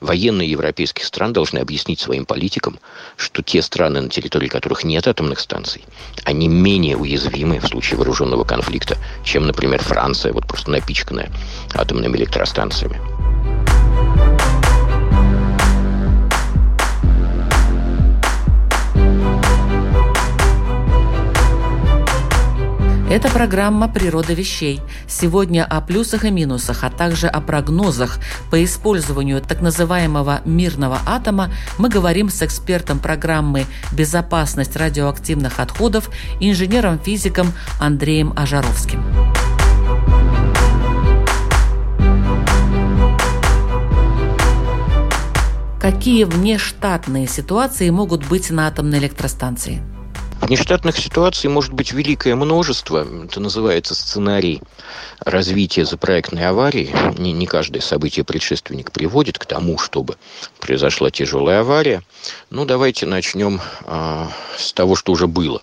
Военные 0.00 0.50
европейских 0.50 1.04
стран 1.04 1.32
должны 1.32 1.58
объяснить 1.58 2.00
своим 2.00 2.26
политикам, 2.26 2.78
что 3.16 3.42
те 3.42 3.62
страны, 3.62 4.02
на 4.02 4.08
территории 4.08 4.48
которых 4.48 4.84
нет 4.84 5.06
атомных 5.08 5.40
станций, 5.40 5.84
они 6.24 6.48
менее 6.48 6.96
уязвимы 6.96 7.60
в 7.60 7.66
случае 7.66 7.96
вооруженного 7.96 8.44
конфликта, 8.44 8.98
чем, 9.24 9.46
например, 9.46 9.82
Франция, 9.82 10.32
вот 10.32 10.46
просто 10.46 10.70
напичканная 10.70 11.30
атомными 11.74 12.16
электростанциями. 12.18 13.00
Это 23.08 23.28
программа 23.28 23.86
«Природа 23.86 24.32
вещей». 24.32 24.80
Сегодня 25.06 25.64
о 25.64 25.80
плюсах 25.80 26.24
и 26.24 26.30
минусах, 26.32 26.82
а 26.82 26.90
также 26.90 27.28
о 27.28 27.40
прогнозах 27.40 28.18
по 28.50 28.62
использованию 28.64 29.40
так 29.40 29.60
называемого 29.60 30.40
мирного 30.44 30.98
атома 31.06 31.52
мы 31.78 31.88
говорим 31.88 32.28
с 32.30 32.42
экспертом 32.42 32.98
программы 32.98 33.66
«Безопасность 33.92 34.74
радиоактивных 34.74 35.60
отходов» 35.60 36.10
инженером-физиком 36.40 37.52
Андреем 37.80 38.32
Ажаровским. 38.36 39.00
Какие 45.80 46.24
внештатные 46.24 47.28
ситуации 47.28 47.88
могут 47.90 48.26
быть 48.26 48.50
на 48.50 48.66
атомной 48.66 48.98
электростанции? 48.98 49.80
Внештатных 50.46 50.96
ситуаций 50.96 51.50
может 51.50 51.72
быть 51.72 51.90
великое 51.90 52.36
множество. 52.36 53.04
Это 53.24 53.40
называется 53.40 53.96
сценарий 53.96 54.62
развития 55.18 55.84
запроектной 55.84 56.46
аварии. 56.46 56.94
Не, 57.18 57.32
не 57.32 57.46
каждое 57.46 57.80
событие 57.80 58.24
предшественник 58.24 58.92
приводит 58.92 59.40
к 59.40 59.44
тому, 59.44 59.76
чтобы 59.76 60.14
произошла 60.60 61.10
тяжелая 61.10 61.62
авария. 61.62 62.04
Ну, 62.50 62.64
давайте 62.64 63.06
начнем 63.06 63.60
э, 63.86 64.26
с 64.56 64.72
того, 64.72 64.94
что 64.94 65.10
уже 65.10 65.26
было. 65.26 65.62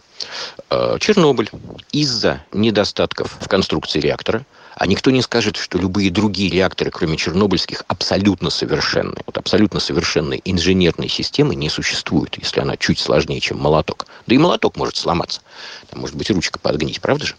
Э, 0.69 0.97
Чернобыль 0.99 1.49
из-за 1.93 2.43
недостатков 2.51 3.37
в 3.39 3.47
конструкции 3.47 4.01
реактора– 4.01 4.45
а 4.75 4.87
никто 4.87 5.11
не 5.11 5.21
скажет, 5.21 5.57
что 5.57 5.77
любые 5.77 6.11
другие 6.11 6.49
реакторы, 6.49 6.91
кроме 6.91 7.17
чернобыльских, 7.17 7.83
абсолютно 7.87 8.49
совершенные. 8.49 9.23
Вот 9.25 9.37
абсолютно 9.37 9.79
совершенной 9.79 10.41
инженерной 10.45 11.09
системы 11.09 11.55
не 11.55 11.69
существует, 11.69 12.37
если 12.39 12.59
она 12.59 12.77
чуть 12.77 12.99
сложнее, 12.99 13.39
чем 13.39 13.59
молоток. 13.59 14.07
Да 14.27 14.35
и 14.35 14.37
молоток 14.37 14.77
может 14.77 14.95
сломаться. 14.95 15.41
Там 15.89 16.01
может 16.01 16.15
быть 16.15 16.29
ручка 16.31 16.59
подгнить, 16.59 17.01
правда 17.01 17.25
же? 17.25 17.35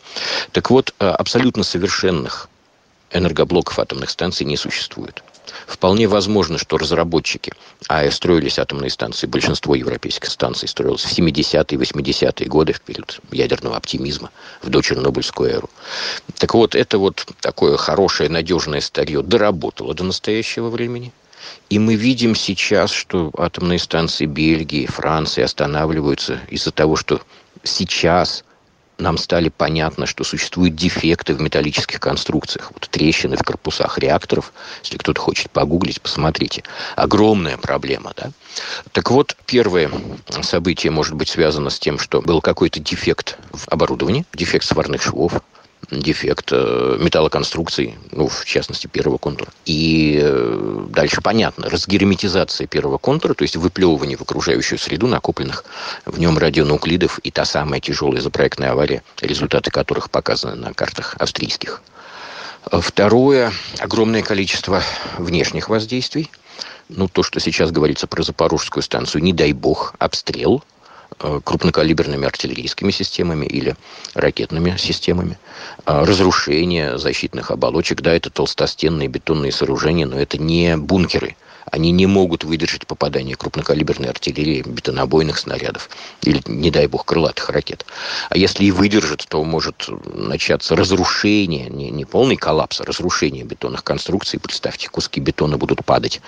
Так 0.52 0.70
вот, 0.70 0.94
э, 0.98 1.06
абсолютно 1.06 1.64
совершенных 1.64 2.48
энергоблоков 3.10 3.78
атомных 3.78 4.10
станций 4.10 4.46
не 4.46 4.56
существует. 4.56 5.22
Вполне 5.66 6.06
возможно, 6.06 6.58
что 6.58 6.78
разработчики 6.78 7.52
АЭС 7.88 8.16
строились 8.16 8.58
атомные 8.58 8.90
станции, 8.90 9.26
большинство 9.26 9.74
европейских 9.74 10.30
станций 10.30 10.68
строилось 10.68 11.04
в 11.04 11.18
70-е, 11.18 11.78
80-е 11.78 12.48
годы, 12.48 12.72
в 12.72 12.80
период 12.80 13.20
ядерного 13.30 13.76
оптимизма, 13.76 14.30
в 14.62 14.68
дочернобыльскую 14.68 15.50
эру. 15.50 15.70
Так 16.38 16.54
вот, 16.54 16.74
это 16.74 16.98
вот 16.98 17.26
такое 17.40 17.76
хорошее, 17.76 18.28
надежное 18.28 18.80
старье 18.80 19.22
доработало 19.22 19.94
до 19.94 20.04
настоящего 20.04 20.68
времени. 20.68 21.12
И 21.70 21.78
мы 21.78 21.94
видим 21.94 22.34
сейчас, 22.34 22.90
что 22.90 23.30
атомные 23.36 23.78
станции 23.78 24.26
Бельгии, 24.26 24.86
Франции 24.86 25.42
останавливаются 25.42 26.40
из-за 26.48 26.70
того, 26.70 26.96
что 26.96 27.20
сейчас 27.62 28.44
нам 28.98 29.18
стали 29.18 29.48
понятно, 29.48 30.06
что 30.06 30.24
существуют 30.24 30.76
дефекты 30.76 31.34
в 31.34 31.40
металлических 31.40 32.00
конструкциях. 32.00 32.70
Вот 32.72 32.88
трещины 32.88 33.36
в 33.36 33.42
корпусах 33.42 33.98
реакторов. 33.98 34.52
Если 34.82 34.98
кто-то 34.98 35.20
хочет 35.20 35.50
погуглить, 35.50 36.00
посмотрите. 36.00 36.62
Огромная 36.96 37.56
проблема, 37.56 38.12
да? 38.16 38.30
Так 38.92 39.10
вот, 39.10 39.36
первое 39.46 39.90
событие 40.42 40.90
может 40.90 41.14
быть 41.14 41.28
связано 41.28 41.70
с 41.70 41.78
тем, 41.78 41.98
что 41.98 42.22
был 42.22 42.40
какой-то 42.40 42.80
дефект 42.80 43.36
в 43.52 43.68
оборудовании, 43.68 44.24
дефект 44.32 44.64
сварных 44.64 45.02
швов, 45.02 45.40
дефект 45.90 46.50
э, 46.52 46.96
металлоконструкций, 47.00 47.96
ну, 48.10 48.28
в 48.28 48.44
частности, 48.44 48.86
первого 48.86 49.18
контура. 49.18 49.50
И 49.64 50.20
э, 50.22 50.86
дальше 50.90 51.20
понятно, 51.20 51.68
разгерметизация 51.68 52.66
первого 52.66 52.98
контура, 52.98 53.34
то 53.34 53.42
есть 53.42 53.56
выплевывание 53.56 54.16
в 54.16 54.22
окружающую 54.22 54.78
среду 54.78 55.06
накопленных 55.06 55.64
в 56.04 56.18
нем 56.18 56.38
радионуклидов 56.38 57.18
и 57.20 57.30
та 57.30 57.44
самая 57.44 57.80
тяжелая 57.80 58.20
запроектная 58.20 58.72
авария, 58.72 59.02
результаты 59.20 59.70
которых 59.70 60.10
показаны 60.10 60.54
на 60.54 60.74
картах 60.74 61.16
австрийских. 61.18 61.82
Второе, 62.70 63.52
огромное 63.78 64.22
количество 64.22 64.82
внешних 65.18 65.68
воздействий. 65.68 66.30
Ну, 66.88 67.08
то, 67.08 67.22
что 67.22 67.40
сейчас 67.40 67.70
говорится 67.70 68.06
про 68.06 68.22
Запорожскую 68.22 68.82
станцию, 68.82 69.22
не 69.22 69.32
дай 69.32 69.52
бог, 69.52 69.94
обстрел– 69.98 70.62
крупнокалиберными 71.18 72.26
артиллерийскими 72.26 72.90
системами 72.90 73.46
или 73.46 73.76
ракетными 74.14 74.76
системами. 74.76 75.38
А 75.84 76.04
разрушение 76.04 76.98
защитных 76.98 77.50
оболочек, 77.50 78.00
да, 78.00 78.14
это 78.14 78.30
толстостенные 78.30 79.08
бетонные 79.08 79.52
сооружения, 79.52 80.06
но 80.06 80.18
это 80.18 80.38
не 80.38 80.76
бункеры– 80.76 81.36
они 81.70 81.90
не 81.92 82.06
могут 82.06 82.44
выдержать 82.44 82.86
попадание 82.86 83.36
крупнокалиберной 83.36 84.08
артиллерии, 84.08 84.62
бетонобойных 84.66 85.38
снарядов 85.38 85.88
или, 86.22 86.42
не 86.46 86.70
дай 86.70 86.86
бог, 86.86 87.04
крылатых 87.04 87.50
ракет. 87.50 87.86
А 88.30 88.36
если 88.36 88.64
и 88.64 88.70
выдержат, 88.70 89.26
то 89.28 89.42
может 89.44 89.88
начаться 90.14 90.76
разрушение, 90.76 91.68
не, 91.68 91.90
не 91.90 92.04
полный 92.04 92.36
коллапс, 92.36 92.80
а 92.80 92.84
разрушение 92.84 93.44
бетонных 93.44 93.84
конструкций. 93.84 94.38
Представьте, 94.38 94.88
куски 94.88 95.20
бетона 95.20 95.56
будут 95.58 95.84
падать 95.84 96.20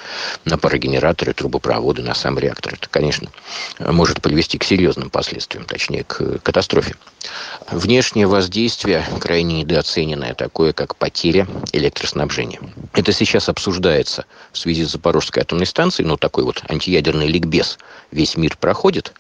на 0.44 0.59
парогенераторы, 0.59 1.33
трубопроводы, 1.33 2.03
на 2.03 2.14
сам 2.14 2.38
реактор. 2.38 2.75
Это, 2.75 2.88
конечно, 2.88 3.31
может 3.79 4.22
привести 4.22 4.59
к 4.59 4.64
серьезным 4.64 5.11
последствиям, 5.11 5.64
точнее, 5.64 6.05
к 6.05 6.38
катастрофе. 6.38 6.96
Внешнее 7.70 8.27
воздействие 8.27 9.05
крайне 9.20 9.62
недооцененное, 9.62 10.35
такое 10.35 10.72
как 10.72 10.96
потеря 10.96 11.46
электроснабжения. 11.72 12.61
Это 12.92 13.12
сейчас 13.12 13.49
обсуждается 13.49 14.27
в 14.53 14.59
связи 14.59 14.85
с 14.85 14.90
Запорожской 15.26 15.42
атомной 15.42 15.66
станцией, 15.66 16.06
но 16.08 16.16
такой 16.16 16.44
вот 16.44 16.62
антиядерный 16.68 17.26
ликбез 17.26 17.78
весь 18.12 18.36
мир 18.36 18.56
проходит. 18.56 19.12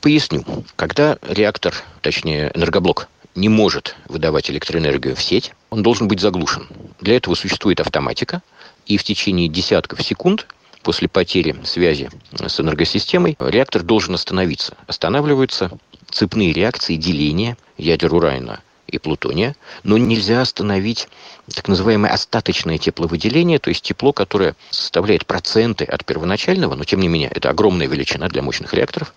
Поясню. 0.00 0.44
Когда 0.76 1.18
реактор, 1.22 1.74
точнее 2.02 2.50
энергоблок, 2.54 3.08
не 3.34 3.48
может 3.48 3.96
выдавать 4.08 4.50
электроэнергию 4.50 5.16
в 5.16 5.22
сеть, 5.22 5.52
он 5.70 5.82
должен 5.82 6.08
быть 6.08 6.20
заглушен. 6.20 6.68
Для 7.00 7.16
этого 7.16 7.34
существует 7.34 7.80
автоматика, 7.80 8.42
и 8.86 8.98
в 8.98 9.04
течение 9.04 9.48
десятков 9.48 10.02
секунд 10.02 10.46
после 10.82 11.08
потери 11.08 11.56
связи 11.64 12.10
с 12.32 12.60
энергосистемой 12.60 13.36
реактор 13.38 13.82
должен 13.82 14.14
остановиться. 14.14 14.76
Останавливаются 14.86 15.70
цепные 16.10 16.52
реакции 16.52 16.96
деления 16.96 17.56
ядер 17.78 18.12
урана 18.14 18.60
и 18.90 18.98
плутония, 18.98 19.56
но 19.82 19.98
нельзя 19.98 20.40
остановить 20.40 21.08
так 21.54 21.68
называемое 21.68 22.12
остаточное 22.12 22.78
тепловыделение, 22.78 23.58
то 23.58 23.70
есть 23.70 23.82
тепло, 23.82 24.12
которое 24.12 24.54
составляет 24.70 25.26
проценты 25.26 25.84
от 25.84 26.04
первоначального, 26.04 26.74
но 26.74 26.84
тем 26.84 27.00
не 27.00 27.08
менее 27.08 27.30
это 27.34 27.50
огромная 27.50 27.86
величина 27.86 28.28
для 28.28 28.42
мощных 28.42 28.74
реакторов. 28.74 29.14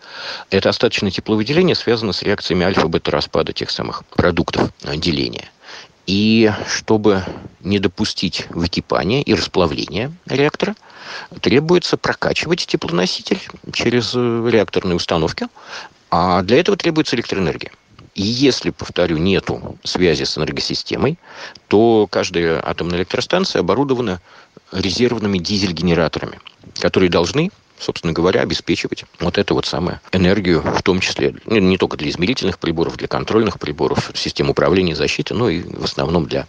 Это 0.50 0.70
остаточное 0.70 1.12
тепловыделение 1.12 1.76
связано 1.76 2.14
с 2.14 2.24
реакциями 2.24 2.66
альфа-бета-распада 2.66 3.54
тех 3.54 3.70
самых 3.70 4.06
продуктов 4.06 4.70
деления. 4.96 5.50
И 6.06 6.52
чтобы 6.68 7.24
не 7.62 7.80
допустить 7.80 8.48
выкипания 8.50 9.22
и 9.22 9.34
расплавления 9.34 10.12
реактора, 10.26 10.76
требуется 11.42 11.98
прокачивать 11.98 12.66
теплоноситель 12.66 13.40
через 13.72 14.12
э, 14.14 14.50
реакторные 14.52 14.96
установки, 14.96 15.48
а 16.12 16.42
для 16.42 16.60
этого 16.60 16.78
требуется 16.78 17.16
электроэнергия. 17.16 17.72
И 18.16 18.22
если, 18.22 18.70
повторю, 18.70 19.18
нету 19.18 19.78
связи 19.84 20.24
с 20.24 20.38
энергосистемой, 20.38 21.18
то 21.68 22.08
каждая 22.10 22.62
атомная 22.64 23.00
электростанция 23.00 23.62
оборудована 23.62 24.22
резервными 24.72 25.40
дизель-генераторами, 25.40 26.40
которые 26.80 27.10
должны 27.10 27.52
собственно 27.80 28.14
говоря, 28.14 28.42
обеспечивать 28.42 29.04
вот 29.20 29.38
эту 29.38 29.56
вот 29.56 29.66
самую 29.66 30.00
энергию, 30.14 30.62
в 30.62 30.82
том 30.84 31.02
числе 31.02 31.36
ну, 31.46 31.58
не 31.58 31.78
только 31.78 31.98
для 31.98 32.10
измерительных 32.10 32.58
приборов, 32.58 32.96
для 32.96 33.08
контрольных 33.08 33.60
приборов, 33.60 34.12
систем 34.14 34.50
управления 34.50 34.96
защиты, 34.96 35.34
но 35.34 35.50
и 35.50 35.62
в 35.64 35.84
основном 35.84 36.26
для 36.26 36.48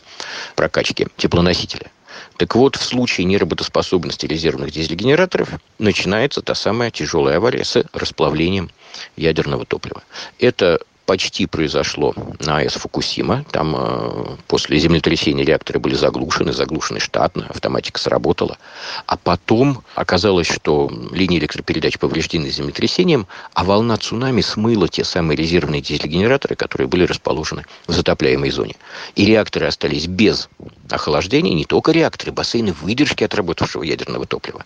прокачки 0.55 1.09
теплоносителя. 1.17 1.91
Так 2.37 2.55
вот, 2.55 2.77
в 2.77 2.83
случае 2.85 3.25
неработоспособности 3.27 4.27
резервных 4.27 4.71
дизель-генераторов 4.71 5.49
начинается 5.79 6.41
та 6.41 6.55
самая 6.55 6.91
тяжелая 6.91 7.39
авария 7.39 7.65
с 7.65 7.85
расплавлением 7.93 8.71
ядерного 9.17 9.65
топлива. 9.65 10.03
Это 10.39 10.81
почти 11.07 11.47
произошло 11.47 12.15
на 12.41 12.59
АЭС 12.59 12.75
Фукусима. 12.75 13.45
Там 13.51 13.75
э, 13.77 14.37
после 14.47 14.79
землетрясения 14.79 15.45
реакторы 15.45 15.79
были 15.79 15.95
заглушены, 15.95 16.53
заглушены 16.53 17.01
штатно, 17.01 17.47
автоматика 17.49 18.01
сработала. 18.01 18.59
А 19.07 19.17
потом 19.17 19.83
оказалось, 19.95 20.47
что 20.47 20.91
линии 21.13 21.39
электропередач 21.39 21.99
повреждены 21.99 22.49
землетрясением, 22.51 23.27
а 23.53 23.65
волна 23.65 23.97
цунами 23.97 24.41
смыла 24.41 24.89
те 24.89 25.05
самые 25.05 25.37
резервные 25.37 25.83
дизель-генераторы, 25.83 26.57
которые 26.57 26.89
были 26.89 27.05
расположены 27.05 27.65
в 27.87 27.93
затопляемой 27.93 28.51
зоне. 28.51 28.77
И 29.15 29.27
реакторы 29.27 29.67
остались 29.67 30.07
без 30.07 30.49
охлаждения, 30.91 31.55
не 31.55 31.65
только 31.65 31.93
реакторы, 31.93 32.33
бассейны 32.33 32.73
выдержки 32.73 33.25
отработавшего 33.25 33.83
ядерного 33.83 34.27
топлива. 34.27 34.65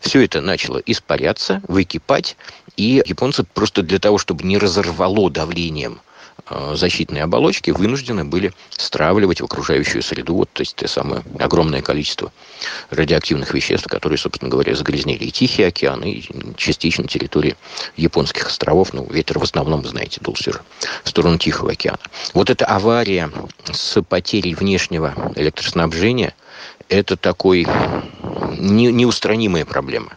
Все 0.00 0.24
это 0.24 0.40
начало 0.40 0.78
испаряться, 0.78 1.62
выкипать, 1.66 2.36
и 2.76 3.02
японцы 3.04 3.44
просто 3.44 3.82
для 3.82 3.98
того, 3.98 4.18
чтобы 4.18 4.44
не 4.44 4.56
разорвало 4.56 5.30
давлением 5.30 5.79
э, 5.88 6.74
защитные 6.76 7.24
оболочки 7.24 7.70
вынуждены 7.70 8.24
были 8.24 8.52
стравливать 8.70 9.40
в 9.40 9.44
окружающую 9.44 10.02
среду, 10.02 10.34
вот, 10.34 10.50
то 10.52 10.62
есть 10.62 10.76
то 10.76 10.88
самое 10.88 11.22
огромное 11.38 11.82
количество 11.82 12.32
радиоактивных 12.90 13.54
веществ, 13.54 13.86
которые, 13.88 14.18
собственно 14.18 14.50
говоря, 14.50 14.74
загрязнили 14.74 15.24
и 15.24 15.30
Тихий 15.30 15.64
океан, 15.64 16.02
и 16.02 16.22
частично 16.56 17.06
территории 17.06 17.56
японских 17.96 18.46
островов. 18.46 18.92
Ну, 18.92 19.06
ветер 19.10 19.38
в 19.38 19.42
основном, 19.42 19.86
знаете, 19.86 20.20
дул 20.20 20.34
все 20.34 20.52
же 20.52 20.60
в 21.04 21.08
сторону 21.08 21.38
Тихого 21.38 21.72
океана. 21.72 21.98
Вот 22.34 22.50
эта 22.50 22.66
авария 22.66 23.30
с 23.72 24.02
потерей 24.02 24.54
внешнего 24.54 25.14
электроснабжения– 25.36 26.34
это 26.90 27.16
такой 27.16 27.66
не, 28.58 28.92
неустранимая 28.92 29.64
проблема. 29.64 30.12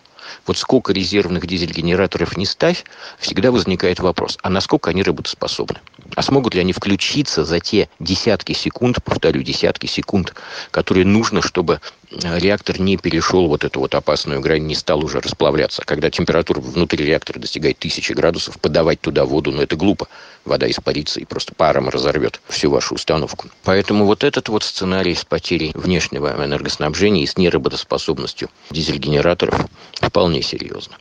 Вот 0.45 0.57
сколько 0.57 0.91
резервных 0.91 1.47
дизель-генераторов 1.47 2.35
не 2.35 2.45
ставь, 2.45 2.83
всегда 3.17 3.51
возникает 3.51 3.99
вопрос, 3.99 4.37
а 4.43 4.49
насколько 4.49 4.89
они 4.89 5.01
работоспособны? 5.01 5.79
А 6.15 6.21
смогут 6.21 6.53
ли 6.53 6.61
они 6.61 6.73
включиться 6.73 7.45
за 7.45 7.59
те 7.59 7.87
десятки 7.99 8.53
секунд, 8.53 9.01
повторю, 9.03 9.41
десятки 9.41 9.85
секунд, 9.87 10.35
которые 10.71 11.05
нужно, 11.05 11.41
чтобы 11.41 11.79
реактор 12.21 12.79
не 12.79 12.97
перешел 12.97 13.47
вот 13.47 13.63
эту 13.63 13.79
вот 13.79 13.95
опасную 13.95 14.41
грань, 14.41 14.65
не 14.65 14.75
стал 14.75 15.03
уже 15.03 15.19
расплавляться. 15.19 15.83
Когда 15.85 16.09
температура 16.09 16.59
внутри 16.59 17.05
реактора 17.05 17.39
достигает 17.39 17.79
тысячи 17.79 18.13
градусов, 18.13 18.59
подавать 18.59 19.01
туда 19.01 19.25
воду, 19.25 19.51
ну 19.51 19.61
это 19.61 19.75
глупо. 19.75 20.07
Вода 20.45 20.69
испарится 20.69 21.19
и 21.19 21.25
просто 21.25 21.53
паром 21.55 21.89
разорвет 21.89 22.41
всю 22.47 22.69
вашу 22.69 22.95
установку. 22.95 23.47
Поэтому 23.63 24.05
вот 24.05 24.23
этот 24.23 24.49
вот 24.49 24.63
сценарий 24.63 25.15
с 25.15 25.25
потерей 25.25 25.71
внешнего 25.73 26.33
энергоснабжения 26.43 27.23
и 27.23 27.27
с 27.27 27.37
неработоспособностью 27.37 28.49
дизель-генераторов 28.69 29.67
вполне 30.01 30.41
серьезно. 30.41 30.97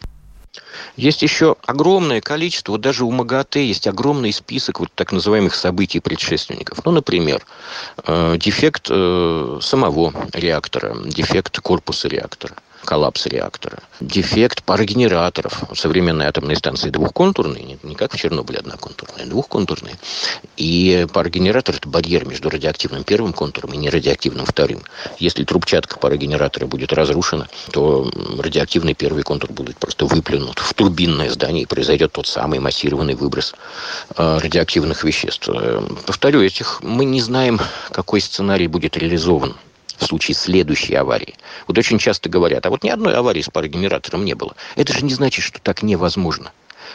Есть 0.97 1.23
еще 1.23 1.57
огромное 1.67 2.21
количество, 2.21 2.73
вот 2.73 2.83
даже 2.83 3.05
у 3.05 3.11
МАГАТЭ 3.11 3.65
есть 3.65 3.87
огромный 3.87 4.33
список 4.33 4.81
вот 4.81 4.91
так 4.95 5.13
называемых 5.13 5.55
событий 5.55 6.01
предшественников. 6.01 6.85
Ну, 6.85 6.93
например, 6.93 7.45
э, 8.05 8.37
дефект 8.39 8.89
э, 8.91 9.59
самого 9.63 10.13
реактора, 10.35 10.97
дефект 11.07 11.59
корпуса 11.61 12.09
реактора– 12.09 12.57
коллапс 12.85 13.27
реактора. 13.27 13.79
Дефект 14.01 14.63
парогенераторов. 14.65 15.65
Современные 15.75 16.29
атомные 16.29 16.57
станции 16.57 16.91
двухконтурные, 16.91 17.79
не, 17.83 17.95
как 17.95 18.15
в 18.15 18.17
Чернобыле 18.17 18.59
одноконтурные, 18.59 19.25
а 19.25 19.29
двухконтурные. 19.29 19.97
И 20.57 21.07
парогенератор– 21.13 21.75
это 21.77 21.89
барьер 21.89 22.27
между 22.27 22.51
радиоактивным 22.51 23.05
первым 23.05 23.33
контуром 23.33 23.73
и 23.75 23.77
нерадиоактивным 23.77 24.47
вторым. 24.47 24.83
Если 25.19 25.45
трубчатка 25.45 25.99
парогенератора 25.99 26.67
будет 26.67 26.93
разрушена, 26.93 27.49
то 27.71 28.11
радиоактивный 28.39 28.95
первый 28.95 29.23
контур 29.23 29.53
будет 29.53 29.77
просто 29.77 30.07
выплюнут 30.07 30.59
в 30.59 30.75
турбинное 30.75 31.31
здание, 31.31 31.63
и 31.63 31.67
произойдет 31.67 32.13
тот 32.13 32.27
самый 32.27 32.59
массированный 32.59 33.15
выброс 33.15 33.55
э, 34.17 34.39
радиоактивных 34.39 35.05
веществ. 35.05 35.49
Э, 35.49 35.83
повторю, 36.07 36.43
этих 36.43 36.83
мы 36.83 37.05
не 37.05 37.21
знаем, 37.21 37.61
какой 37.91 38.21
сценарий 38.21 38.67
будет 38.67 38.97
реализован 38.97 39.57
в 40.03 40.07
случае 40.07 40.35
следующей 40.35 40.95
аварии. 40.95 41.35
Вот 41.67 41.79
очень 41.79 41.99
часто 41.99 42.29
говорят, 42.29 42.67
а 42.67 42.71
вот 42.71 42.83
ни 42.83 42.89
одной 42.91 43.15
аварии 43.15 43.41
с 43.41 43.49
парогенератором 43.49 44.25
не 44.25 44.35
было. 44.35 44.55
Это 44.77 44.93
же 44.93 45.05
не 45.05 45.15
значит, 45.15 45.45
что 45.45 45.61
так 45.61 45.83
невозможно. 45.83 46.53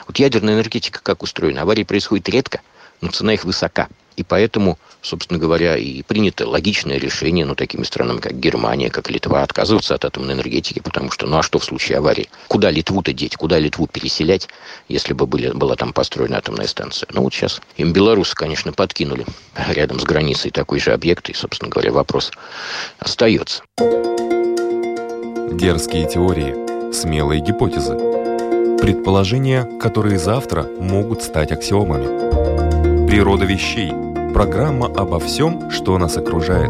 Вот 0.07 0.19
ядерная 0.19 0.53
энергетика 0.55 0.99
как 1.01 1.23
устроена? 1.23 1.63
Аварии 1.63 1.83
происходят 1.83 2.29
редко, 2.29 2.61
но 3.01 3.09
цена 3.09 3.33
их 3.33 3.45
высока. 3.45 3.87
И 4.17 4.23
поэтому, 4.23 4.79
собственно 5.03 5.39
говоря, 5.39 5.77
и 5.77 6.01
принято 6.01 6.47
логичное 6.47 6.97
решение, 6.97 7.45
ну, 7.45 7.53
такими 7.53 7.83
странами, 7.83 8.19
как 8.19 8.39
Германия, 8.39 8.89
как 8.89 9.11
Литва, 9.11 9.43
отказываться 9.43 9.93
от 9.93 10.05
атомной 10.05 10.33
энергетики, 10.33 10.79
потому 10.79 11.11
что, 11.11 11.27
ну, 11.27 11.37
а 11.37 11.43
что 11.43 11.59
в 11.59 11.63
случае 11.63 11.99
аварии? 11.99 12.27
Куда 12.47 12.71
Литву-то 12.71 13.13
деть? 13.13 13.37
Куда 13.37 13.59
Литву 13.59 13.85
переселять, 13.85 14.49
если 14.89 15.13
бы 15.13 15.27
были, 15.27 15.51
была 15.51 15.75
там 15.75 15.93
построена 15.93 16.39
атомная 16.39 16.65
станция? 16.65 17.07
Ну, 17.13 17.21
вот 17.21 17.33
сейчас 17.33 17.61
им 17.77 17.93
белорусы, 17.93 18.33
конечно, 18.33 18.73
подкинули 18.73 19.23
рядом 19.67 19.99
с 19.99 20.03
границей 20.03 20.49
такой 20.49 20.79
же 20.79 20.93
объект, 20.93 21.29
и, 21.29 21.33
собственно 21.35 21.69
говоря, 21.69 21.91
вопрос 21.91 22.31
остается. 22.97 23.61
Дерзкие 25.51 26.09
теории, 26.09 26.91
смелые 26.91 27.41
гипотезы, 27.41 27.95
предположения, 28.81 29.63
которые 29.79 30.17
завтра 30.17 30.63
могут 30.79 31.21
стать 31.21 31.51
аксиомами. 31.51 32.46
Природа 33.17 33.45
вещей– 33.45 33.91
Программа 34.31 34.85
обо 34.85 35.19
всем, 35.19 35.71
что 35.71 35.97
нас 35.97 36.17
окружает. 36.17 36.69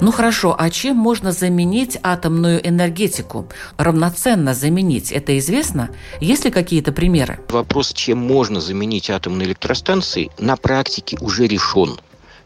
Ну 0.00 0.10
хорошо, 0.10 0.56
а 0.58 0.68
чем 0.68 0.96
можно 0.96 1.30
заменить 1.30 1.96
атомную 2.02 2.68
энергетику? 2.68 3.46
Равноценно 3.78 4.52
заменить, 4.52 5.12
это 5.12 5.38
известно? 5.38 5.90
Есть 6.20 6.44
ли 6.44 6.50
какие-то 6.50 6.90
примеры? 6.90 7.38
Вопрос, 7.50 7.92
чем 7.92 8.18
можно 8.18 8.60
заменить 8.60 9.10
атомные 9.10 9.46
электростанции, 9.46 10.32
на 10.40 10.56
практике 10.56 11.16
уже 11.20 11.46
решен 11.46 12.00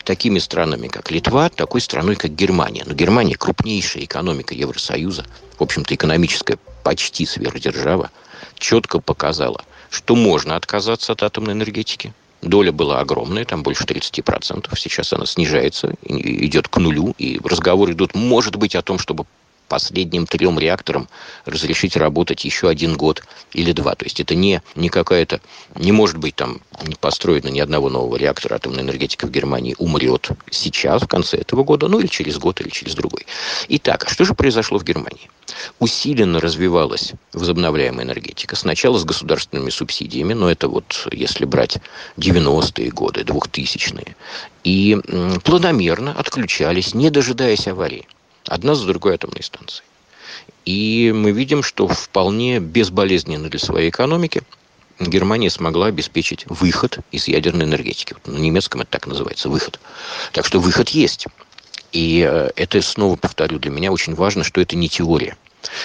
такими 0.05 0.39
странами, 0.39 0.89
как 0.89 1.11
Литва, 1.11 1.49
такой 1.49 1.81
страной, 1.81 2.17
как 2.17 2.35
Германия. 2.35 2.85
Но 2.87 2.95
Германия 2.95 3.37
крупнейшая 3.37 4.05
экономика 4.05 4.55
Евросоюза, 4.55 5.25
в 5.59 5.63
общем-то, 5.63 5.95
экономическая 5.95 6.59
почти 6.83 7.27
сверхдержава, 7.27 8.11
четко 8.59 9.01
показала, 9.01 9.65
что 9.91 10.15
можно 10.15 10.57
отказаться 10.57 11.13
от 11.13 11.23
атомной 11.23 11.55
энергетики. 11.55 12.13
Доля 12.43 12.73
была 12.73 13.01
огромная, 13.01 13.45
там 13.45 13.63
больше 13.63 13.85
30%. 13.85 14.69
Сейчас 14.77 15.13
она 15.15 15.25
снижается, 15.25 15.95
идет 16.03 16.69
к 16.69 16.77
нулю. 16.77 17.15
И 17.19 17.41
разговоры 17.43 17.93
идут, 17.93 18.15
может 18.15 18.57
быть, 18.57 18.75
о 18.75 18.83
том, 18.83 18.99
чтобы 18.99 19.25
последним 19.69 20.27
трем 20.27 20.59
реакторам 20.59 21.09
разрешить 21.45 21.97
работать 21.97 22.45
еще 22.45 22.69
один 22.69 22.97
год 22.97 23.23
или 23.53 23.73
два. 23.73 23.95
То 23.95 24.05
есть 24.05 24.21
это 24.21 24.35
не, 24.35 24.63
не 24.75 24.89
какая-то... 24.89 25.41
Не 25.77 25.93
может 25.93 26.19
быть 26.19 26.37
там 26.37 26.61
не 26.83 26.95
построено 26.95 27.49
ни 27.49 27.61
одного 27.61 27.89
нового 27.89 28.17
реактора 28.17 28.57
атомной 28.57 28.83
энергетики 28.83 29.25
в 29.25 29.31
Германии 29.31 29.75
умрет 29.79 30.29
сейчас, 30.51 31.03
в 31.03 31.09
конце 31.09 31.39
этого 31.39 31.65
года, 31.65 31.89
ну 31.89 32.01
или 32.01 32.07
через 32.07 32.39
год, 32.39 32.61
или 32.61 32.69
через 32.69 32.95
другой. 32.95 33.27
Итак, 33.69 34.07
что 34.09 34.25
же 34.25 34.35
произошло 34.35 34.79
в 34.79 34.85
Германии? 34.85 35.31
Усиленно 35.79 36.41
развивалась 36.41 37.13
возобновляемая 37.33 38.05
энергетика. 38.05 38.57
Сначала 38.57 38.99
с 38.99 39.05
государственными 39.05 39.71
субсидиями, 39.71 40.33
но 40.33 40.51
это 40.51 40.69
вот 40.69 41.09
если 41.13 41.45
брать 41.45 41.79
90-е 42.17 42.91
годы, 42.91 43.23
2000-е. 43.23 44.17
И 44.65 44.97
планомерно 45.45 46.13
отключались, 46.13 46.95
не 46.95 47.11
дожидаясь 47.11 47.69
аварии 47.69 48.07
одна 48.49 48.75
за 48.75 48.87
другой 48.87 49.15
атомные 49.15 49.43
станции. 49.43 49.85
И 50.65 51.13
мы 51.15 51.33
видим, 51.33 51.63
что 51.63 51.87
вполне 51.87 52.59
безболезненно 52.59 53.49
для 53.49 53.59
своей 53.59 53.91
экономики 53.91 54.43
Германия 55.01 55.51
смогла 55.51 55.87
обеспечить 55.87 56.45
выход 56.49 57.01
из 57.11 57.27
ядерной 57.27 57.67
энергетики. 57.67 58.15
Вот 58.15 58.33
на 58.33 58.39
немецком 58.39 58.83
это 58.83 58.91
так 58.91 59.07
называется, 59.07 59.49
выход. 59.49 59.81
Так 60.33 60.47
что 60.47 60.61
выход 60.61 60.89
есть. 60.91 61.27
И 61.93 62.27
э, 62.29 62.51
это, 62.57 62.81
снова 62.81 63.17
повторю, 63.17 63.59
для 63.59 63.71
меня 63.71 63.93
очень 63.93 64.15
важно, 64.15 64.45
что 64.45 64.61
это 64.61 64.77
не 64.77 64.89
теория. 64.89 65.37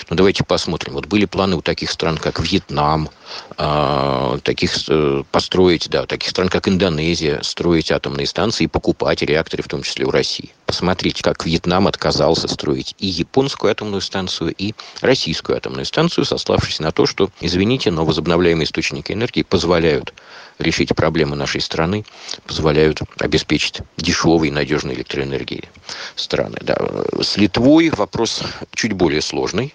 Но 0.10 0.16
давайте 0.16 0.44
посмотрим. 0.44 0.94
Вот 0.94 1.06
были 1.06 1.26
планы 1.26 1.56
у 1.56 1.62
таких 1.62 1.92
стран, 1.92 2.18
как 2.18 2.40
Вьетнам, 2.40 3.10
э, 3.58 4.40
таких 4.44 4.74
э, 4.88 5.24
построить, 5.32 5.90
да, 5.90 6.06
таких 6.06 6.30
стран, 6.30 6.50
как 6.50 6.68
Индонезия, 6.68 7.42
строить 7.44 7.92
атомные 7.92 8.28
станции 8.28 8.66
и 8.66 8.68
покупать 8.68 9.22
реакторы, 9.22 9.64
в 9.64 9.68
том 9.68 9.84
числе 9.84 10.06
у 10.06 10.12
России. 10.12 10.52
Посмотрите, 10.66 11.24
как 11.24 11.46
Вьетнам 11.46 11.88
отказался 11.88 12.48
строить 12.48 12.96
и 13.00 13.08
японскую 13.08 13.72
атомную 13.72 14.02
станцию, 14.02 14.54
и 14.58 14.74
российскую 15.02 15.58
атомную 15.58 15.86
станцию, 15.86 16.26
сославшись 16.26 16.80
на 16.80 16.92
то, 16.92 17.06
что, 17.06 17.30
извините, 17.42 17.92
но 17.92 18.06
возобновляемые 18.06 18.66
источники 18.66 19.12
энергии 19.12 19.44
позволяют 19.44 20.14
решить 20.60 20.96
проблемы 20.96 21.36
нашей 21.36 21.62
страны, 21.62 22.06
позволяют 22.46 23.00
обеспечить 23.18 23.82
дешевой 23.98 24.50
и 24.50 24.52
надежной 24.52 24.94
электроэнергией 24.94 25.70
страны. 26.16 26.58
Да. 26.62 26.78
С 27.22 27.38
Литвой 27.38 27.90
вопрос 27.90 28.44
чуть 28.74 28.94
более 28.94 29.22
сложный. 29.22 29.74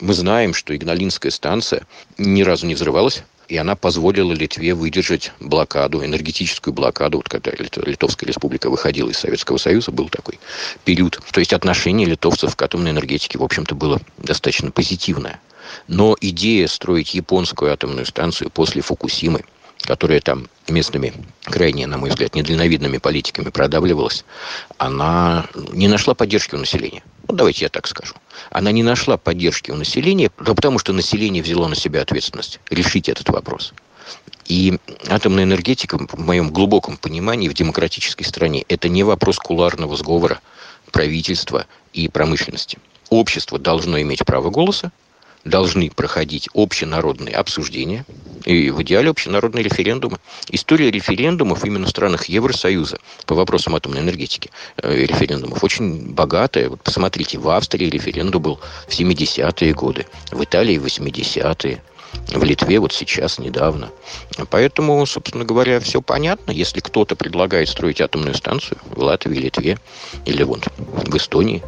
Мы 0.00 0.14
знаем, 0.14 0.54
что 0.54 0.74
Игналинская 0.74 1.30
станция 1.30 1.86
ни 2.16 2.42
разу 2.42 2.66
не 2.66 2.74
взрывалась, 2.74 3.22
И 3.52 3.56
она 3.58 3.76
позволила 3.76 4.32
Литве 4.32 4.72
выдержать 4.72 5.30
блокаду, 5.38 6.02
энергетическую 6.02 6.72
блокаду. 6.72 7.18
Вот 7.18 7.28
когда 7.28 7.50
Литовская 7.50 8.26
республика 8.26 8.70
выходила 8.70 9.10
из 9.10 9.18
Советского 9.18 9.58
Союза, 9.58 9.90
был 9.90 10.08
такой 10.08 10.38
период. 10.86 11.20
То 11.32 11.40
есть 11.40 11.52
отношение 11.52 12.06
литовцев 12.06 12.56
к 12.56 12.62
атомной 12.62 12.92
энергетике, 12.92 13.38
в 13.38 13.42
общем-то, 13.42 13.74
было 13.74 14.00
достаточно 14.16 14.70
позитивное. 14.70 15.38
Но 15.86 16.16
идея 16.20 16.66
строить 16.66 17.14
японскую 17.14 17.72
атомную 17.72 18.06
станцию 18.06 18.48
после 18.48 18.80
Фукусимы, 18.80 19.44
которая 19.82 20.20
там 20.20 20.48
местными, 20.68 21.12
крайне, 21.44 21.86
на 21.86 21.98
мой 21.98 22.10
взгляд, 22.10 22.34
недальновидными 22.34 22.98
политиками 22.98 23.50
продавливалась, 23.50 24.24
она 24.78 25.46
не 25.72 25.88
нашла 25.88 26.14
поддержки 26.14 26.54
у 26.54 26.58
населения. 26.58 27.02
Ну, 27.28 27.34
давайте 27.34 27.64
я 27.64 27.68
так 27.68 27.86
скажу. 27.86 28.14
Она 28.50 28.72
не 28.72 28.82
нашла 28.82 29.16
поддержки 29.16 29.70
у 29.70 29.76
населения, 29.76 30.30
да 30.38 30.54
потому 30.54 30.78
что 30.78 30.92
население 30.92 31.42
взяло 31.42 31.68
на 31.68 31.74
себя 31.74 32.02
ответственность 32.02 32.60
решить 32.70 33.08
этот 33.08 33.28
вопрос. 33.28 33.72
И 34.46 34.78
атомная 35.08 35.44
энергетика, 35.44 35.98
в 35.98 36.18
моем 36.18 36.50
глубоком 36.50 36.96
понимании, 36.96 37.48
в 37.48 37.54
демократической 37.54 38.24
стране, 38.24 38.64
это 38.68 38.88
не 38.88 39.02
вопрос 39.02 39.38
куларного 39.38 39.96
сговора 39.96 40.40
правительства 40.90 41.66
и 41.92 42.08
промышленности. 42.08 42.78
Общество 43.08 43.58
должно 43.58 44.00
иметь 44.00 44.24
право 44.24 44.50
голоса, 44.50 44.92
должны 45.44 45.90
проходить 45.90 46.48
общенародные 46.54 47.34
обсуждения 47.34 48.04
и 48.44 48.70
в 48.70 48.82
идеале 48.82 49.10
общенародные 49.10 49.62
референдумы. 49.62 50.18
История 50.48 50.90
референдумов 50.90 51.64
именно 51.64 51.86
в 51.86 51.90
странах 51.90 52.26
Евросоюза 52.26 52.98
по 53.26 53.34
вопросам 53.34 53.74
атомной 53.74 54.00
энергетики 54.00 54.50
э, 54.78 55.06
референдумов 55.06 55.62
очень 55.62 56.12
богатая. 56.12 56.68
Вот 56.68 56.82
посмотрите, 56.82 57.38
в 57.38 57.48
Австрии 57.48 57.88
референдум 57.88 58.42
был 58.42 58.60
в 58.86 58.90
70-е 58.90 59.74
годы, 59.74 60.06
в 60.30 60.42
Италии 60.42 60.78
в 60.78 60.86
80-е 60.86 61.82
в 62.32 62.44
Литве 62.44 62.78
вот 62.78 62.92
сейчас, 62.92 63.38
недавно. 63.38 63.90
Поэтому, 64.50 65.04
собственно 65.06 65.44
говоря, 65.44 65.80
все 65.80 66.00
понятно. 66.02 66.50
Если 66.50 66.80
кто-то 66.80 67.16
предлагает 67.16 67.68
строить 67.68 68.00
атомную 68.00 68.34
станцию 68.34 68.78
в 68.84 68.98
Латвии, 69.02 69.38
Литве 69.38 69.78
или 70.24 70.42
вот 70.42 70.68
в 70.78 71.16
Эстонии, 71.16 71.62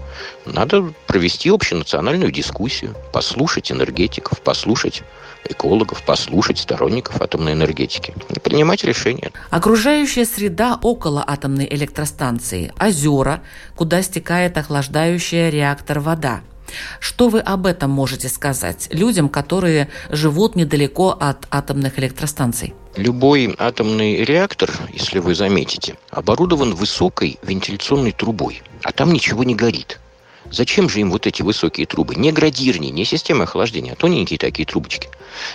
надо 0.46 0.92
провести 1.06 1.50
общенациональную 1.50 2.30
дискуссию, 2.30 2.94
послушать 3.12 3.72
энергетиков, 3.72 4.40
послушать 4.40 5.02
экологов, 5.48 6.02
послушать 6.02 6.58
сторонников 6.58 7.20
атомной 7.20 7.52
энергетики 7.52 8.14
и 8.30 8.38
принимать 8.40 8.84
решения. 8.84 9.30
Окружающая 9.50 10.24
среда 10.24 10.78
около 10.80 11.22
атомной 11.26 11.68
электростанции, 11.70 12.72
озера, 12.80 13.42
куда 13.76 14.02
стекает 14.02 14.56
охлаждающая 14.56 15.50
реактор 15.50 16.00
вода– 16.00 16.40
что 17.00 17.28
вы 17.28 17.40
об 17.40 17.66
этом 17.66 17.90
можете 17.90 18.28
сказать 18.28 18.88
людям, 18.90 19.28
которые 19.28 19.88
живут 20.10 20.56
недалеко 20.56 21.10
от 21.10 21.46
атомных 21.50 21.98
электростанций? 21.98 22.74
Любой 22.96 23.54
атомный 23.58 24.24
реактор, 24.24 24.70
если 24.92 25.18
вы 25.18 25.34
заметите, 25.34 25.96
оборудован 26.10 26.74
высокой 26.74 27.38
вентиляционной 27.42 28.12
трубой, 28.12 28.62
а 28.82 28.92
там 28.92 29.12
ничего 29.12 29.42
не 29.44 29.54
горит. 29.54 30.00
Зачем 30.50 30.88
же 30.88 31.00
им 31.00 31.10
вот 31.10 31.26
эти 31.26 31.42
высокие 31.42 31.86
трубы? 31.86 32.14
Не 32.14 32.30
градирни, 32.30 32.88
не 32.88 33.04
система 33.04 33.44
охлаждения, 33.44 33.92
а 33.92 33.96
тоненькие 33.96 34.38
такие 34.38 34.66
трубочки. 34.66 35.08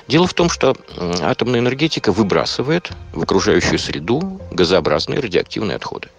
Дело 0.07 0.27
в 0.27 0.33
том, 0.33 0.49
что 0.49 0.75
атомная 1.21 1.59
энергетика 1.59 2.11
выбрасывает 2.11 2.91
в 3.13 3.21
окружающую 3.21 3.79
среду 3.79 4.41
газообразные 4.51 5.19
радиоактивные 5.19 5.75
отходы. 5.75 6.09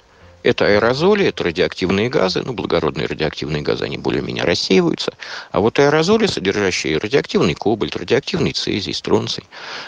Это 0.42 0.66
аэрозоли, 0.66 1.26
это 1.26 1.44
радиоактивные 1.44 2.08
газы, 2.08 2.42
ну, 2.42 2.54
благородные 2.54 3.06
радиоактивные 3.06 3.62
газы, 3.62 3.84
они 3.84 3.98
более-менее 3.98 4.44
рассеиваются. 4.44 5.12
А 5.52 5.60
вот 5.60 5.78
аэрозоли, 5.78 6.26
содержащие 6.26 6.96
радиоактивный 6.96 7.54
кобальт, 7.54 7.94
радиоактивный 7.96 8.52
цезий, 8.52 8.94
стронций, 8.94 9.44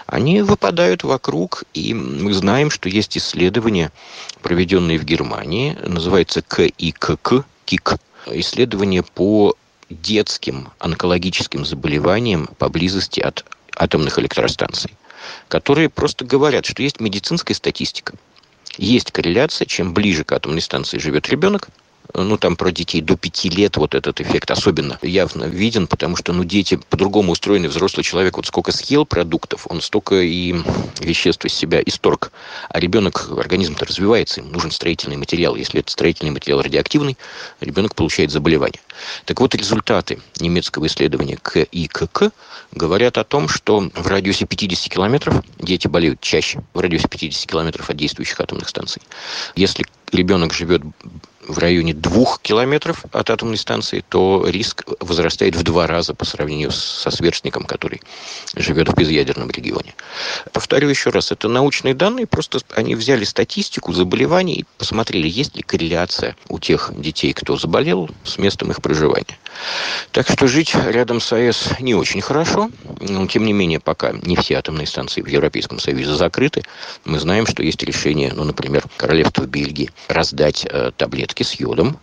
они 0.06 0.42
выпадают 0.42 1.04
вокруг, 1.04 1.64
и 1.72 1.94
мы 1.94 2.34
знаем, 2.34 2.70
что 2.70 2.90
есть 2.90 3.16
исследования, 3.16 3.90
проведенные 4.42 4.98
в 4.98 5.04
Германии, 5.04 5.76
называется 5.86 6.42
КИКК, 6.42 7.44
КИК, 7.64 7.96
исследования 8.26 9.02
по 9.02 9.54
детским 9.88 10.68
онкологическим 10.80 11.64
заболеваниям 11.64 12.48
поблизости 12.58 13.20
от 13.20 13.44
атомных 13.74 14.18
электростанций, 14.18 14.94
которые 15.48 15.88
просто 15.88 16.26
говорят, 16.26 16.66
что 16.66 16.82
есть 16.82 17.00
медицинская 17.00 17.54
статистика– 17.54 18.14
есть 18.78 19.10
корреляция, 19.10 19.66
чем 19.66 19.92
ближе 19.94 20.24
к 20.24 20.32
атомной 20.32 20.60
станции 20.60 20.98
живет 20.98 21.28
ребенок, 21.28 21.68
ну, 22.14 22.36
там 22.36 22.56
про 22.56 22.70
детей 22.70 23.00
до 23.00 23.16
пяти 23.16 23.48
лет 23.48 23.76
вот 23.76 23.94
этот 23.94 24.20
эффект 24.20 24.50
особенно 24.50 24.98
явно 25.02 25.44
виден, 25.44 25.86
потому 25.86 26.16
что, 26.16 26.32
ну, 26.32 26.44
дети 26.44 26.78
по-другому 26.90 27.32
устроены. 27.32 27.68
Взрослый 27.68 28.04
человек 28.04 28.36
вот 28.36 28.46
сколько 28.46 28.72
съел 28.72 29.06
продуктов, 29.06 29.66
он 29.68 29.80
столько 29.80 30.16
и 30.16 30.54
веществ 31.00 31.44
из 31.44 31.54
себя 31.54 31.80
исторг. 31.84 32.32
А 32.68 32.80
ребенок, 32.80 33.30
организм-то 33.30 33.86
развивается, 33.86 34.40
им 34.40 34.52
нужен 34.52 34.70
строительный 34.70 35.16
материал. 35.16 35.56
Если 35.56 35.80
это 35.80 35.90
строительный 35.90 36.32
материал 36.32 36.60
радиоактивный, 36.60 37.16
ребенок 37.60 37.94
получает 37.94 38.30
заболевание. 38.30 38.80
Так 39.24 39.40
вот, 39.40 39.54
результаты 39.54 40.20
немецкого 40.38 40.86
исследования 40.86 41.38
КИКК 41.42 42.32
говорят 42.72 43.18
о 43.18 43.24
том, 43.24 43.48
что 43.48 43.80
в 43.94 44.06
радиусе 44.06 44.46
50 44.46 44.92
километров 44.92 45.42
дети 45.58 45.88
болеют 45.88 46.20
чаще, 46.20 46.62
в 46.74 46.80
радиусе 46.80 47.08
50 47.08 47.50
километров 47.50 47.90
от 47.90 47.96
действующих 47.96 48.40
атомных 48.40 48.68
станций. 48.68 49.02
Если 49.54 49.86
ребенок 50.12 50.52
живет 50.52 50.82
в 51.46 51.58
районе 51.58 51.94
двух 51.94 52.40
километров 52.40 53.04
от 53.12 53.30
атомной 53.30 53.56
станции, 53.56 54.04
то 54.08 54.44
риск 54.46 54.84
возрастает 55.00 55.56
в 55.56 55.62
два 55.62 55.86
раза 55.86 56.14
по 56.14 56.24
сравнению 56.24 56.70
со 56.70 57.10
сверстником, 57.10 57.64
который 57.64 58.00
живет 58.54 58.88
в 58.88 58.94
безъядерном 58.94 59.50
регионе. 59.50 59.94
Повторю 60.52 60.88
еще 60.88 61.10
раз, 61.10 61.32
это 61.32 61.48
научные 61.48 61.94
данные, 61.94 62.26
просто 62.26 62.60
они 62.74 62.94
взяли 62.94 63.24
статистику 63.24 63.92
заболеваний 63.92 64.54
и 64.54 64.64
посмотрели, 64.78 65.28
есть 65.28 65.56
ли 65.56 65.62
корреляция 65.62 66.36
у 66.48 66.58
тех 66.58 66.92
детей, 66.96 67.32
кто 67.32 67.56
заболел, 67.56 68.08
с 68.24 68.38
местом 68.38 68.70
их 68.70 68.80
проживания. 68.80 69.38
Так 70.12 70.28
что 70.28 70.46
жить 70.46 70.74
рядом 70.74 71.20
с 71.20 71.32
АЭС 71.32 71.80
не 71.80 71.94
очень 71.94 72.20
хорошо, 72.20 72.70
но 73.00 73.26
тем 73.26 73.44
не 73.44 73.52
менее 73.52 73.80
пока 73.80 74.12
не 74.12 74.36
все 74.36 74.56
атомные 74.56 74.86
станции 74.86 75.20
в 75.20 75.26
Европейском 75.26 75.78
Союзе 75.78 76.14
закрыты. 76.14 76.62
Мы 77.04 77.18
знаем, 77.18 77.46
что 77.46 77.62
есть 77.62 77.82
решение, 77.82 78.32
ну, 78.34 78.44
например, 78.44 78.84
Королевства 78.96 79.44
Бельгии 79.44 79.90
раздать 80.08 80.66
э, 80.68 80.92
таблетки 80.96 81.31
с 81.40 81.54
йодом, 81.54 81.98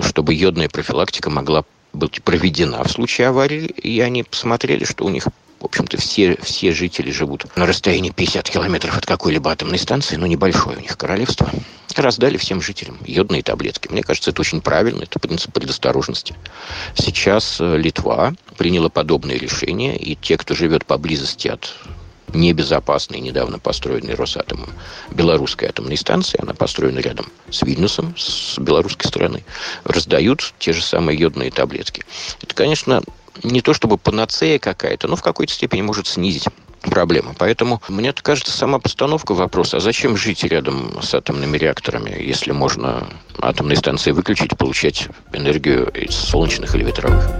чтобы 0.00 0.32
йодная 0.34 0.68
профилактика 0.68 1.28
могла 1.28 1.64
быть 1.92 2.22
проведена 2.22 2.82
в 2.82 2.90
случае 2.90 3.28
аварии, 3.28 3.66
и 3.66 4.00
они 4.00 4.22
посмотрели, 4.22 4.84
что 4.84 5.04
у 5.04 5.10
них 5.10 5.28
в 5.62 5.66
общем-то, 5.66 5.96
все, 5.96 6.36
все 6.42 6.72
жители 6.72 7.12
живут 7.12 7.46
на 7.56 7.66
расстоянии 7.66 8.10
50 8.10 8.50
километров 8.50 8.98
от 8.98 9.06
какой-либо 9.06 9.52
атомной 9.52 9.78
станции, 9.78 10.16
но 10.16 10.26
небольшое 10.26 10.76
у 10.76 10.80
них 10.80 10.98
королевство. 10.98 11.48
Раздали 11.94 12.36
всем 12.36 12.60
жителям 12.60 12.98
йодные 13.06 13.44
таблетки. 13.44 13.86
Мне 13.86 14.02
кажется, 14.02 14.30
это 14.30 14.40
очень 14.40 14.60
правильно, 14.60 15.04
это 15.04 15.20
принцип 15.20 15.52
предосторожности. 15.52 16.34
Сейчас 16.96 17.60
э, 17.60 17.76
Литва 17.76 18.34
приняла 18.58 18.88
подобное 18.88 19.36
решение, 19.36 19.96
и 19.96 20.16
те, 20.16 20.36
кто 20.36 20.56
живет 20.56 20.84
поблизости 20.84 21.46
от 21.46 21.72
небезопасной, 22.34 23.20
недавно 23.20 23.58
построенной 23.58 24.14
Росатомом 24.14 24.70
белорусской 25.10 25.68
атомной 25.68 25.96
станции, 25.96 26.40
она 26.40 26.54
построена 26.54 26.98
рядом 26.98 27.26
с 27.50 27.62
Вильнюсом, 27.62 28.14
с 28.16 28.58
белорусской 28.58 29.08
стороны, 29.08 29.44
раздают 29.84 30.54
те 30.58 30.72
же 30.72 30.82
самые 30.82 31.18
йодные 31.18 31.50
таблетки. 31.50 32.04
Это, 32.40 32.54
конечно, 32.54 33.02
не 33.42 33.60
то 33.60 33.74
чтобы 33.74 33.98
панацея 33.98 34.58
какая-то, 34.58 35.08
но 35.08 35.16
в 35.16 35.22
какой-то 35.22 35.52
степени 35.52 35.82
может 35.82 36.06
снизить 36.06 36.44
проблема. 36.82 37.34
Поэтому 37.38 37.80
мне 37.88 38.12
кажется, 38.12 38.52
сама 38.52 38.78
постановка 38.78 39.34
вопроса, 39.34 39.78
а 39.78 39.80
зачем 39.80 40.16
жить 40.16 40.44
рядом 40.44 41.00
с 41.02 41.14
атомными 41.14 41.56
реакторами, 41.56 42.10
если 42.20 42.52
можно 42.52 43.06
атомные 43.38 43.76
станции 43.76 44.10
выключить 44.10 44.56
получать 44.56 45.08
энергию 45.32 45.90
из 45.90 46.14
солнечных 46.14 46.74
или 46.74 46.84
ветровых? 46.84 47.30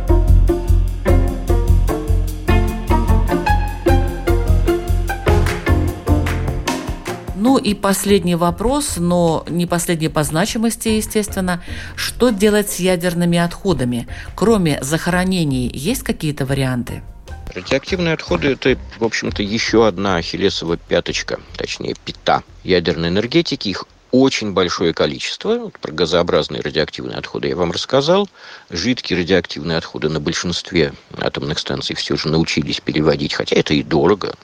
Ну 7.52 7.58
и 7.58 7.74
последний 7.74 8.34
вопрос, 8.34 8.94
но 8.96 9.44
не 9.46 9.66
последний 9.66 10.08
по 10.08 10.24
значимости, 10.24 10.88
естественно. 10.88 11.62
Что 11.96 12.30
делать 12.30 12.70
с 12.70 12.78
ядерными 12.78 13.36
отходами? 13.36 14.08
Кроме 14.34 14.82
захоронений, 14.82 15.70
есть 15.74 16.02
какие-то 16.02 16.46
варианты? 16.46 17.02
Радиоактивные 17.54 18.14
отходы– 18.14 18.48
это, 18.52 18.78
в 18.98 19.04
общем-то, 19.04 19.42
еще 19.42 19.86
одна 19.86 20.16
ахиллесова 20.16 20.78
пяточка, 20.78 21.40
точнее, 21.58 21.94
пята 22.02 22.42
ядерной 22.64 23.10
энергетики. 23.10 23.68
Их 23.68 23.84
очень 24.12 24.52
большое 24.52 24.94
количество. 24.94 25.58
Вот 25.58 25.78
про 25.78 25.92
газообразные 25.92 26.62
радиоактивные 26.62 27.18
отходы 27.18 27.48
я 27.48 27.56
вам 27.56 27.70
рассказал. 27.70 28.30
Жидкие 28.70 29.18
радиоактивные 29.18 29.76
отходы 29.76 30.08
на 30.08 30.20
большинстве 30.20 30.94
атомных 31.18 31.58
станций 31.58 31.96
все 31.96 32.16
же 32.16 32.28
научились 32.28 32.80
переводить, 32.80 33.34
хотя 33.34 33.56
это 33.56 33.74
и 33.74 33.82
дорого 33.82 34.36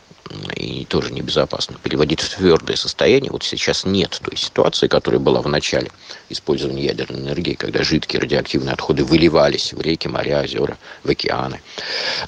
и 0.54 0.84
тоже 0.84 1.12
небезопасно. 1.12 1.76
Переводить 1.82 2.20
в 2.20 2.36
твердое 2.36 2.76
состояние 2.76 3.30
вот 3.30 3.42
сейчас 3.42 3.84
нет 3.84 4.20
той 4.22 4.36
ситуации, 4.36 4.88
которая 4.88 5.20
была 5.20 5.40
в 5.40 5.48
начале 5.48 5.90
использования 6.28 6.84
ядерной 6.84 7.20
энергии, 7.20 7.54
когда 7.54 7.82
жидкие 7.82 8.20
радиоактивные 8.20 8.72
отходы 8.74 9.04
выливались 9.04 9.72
в 9.72 9.80
реки, 9.80 10.08
моря, 10.08 10.42
озера, 10.42 10.76
в 11.04 11.10
океаны. 11.10 11.60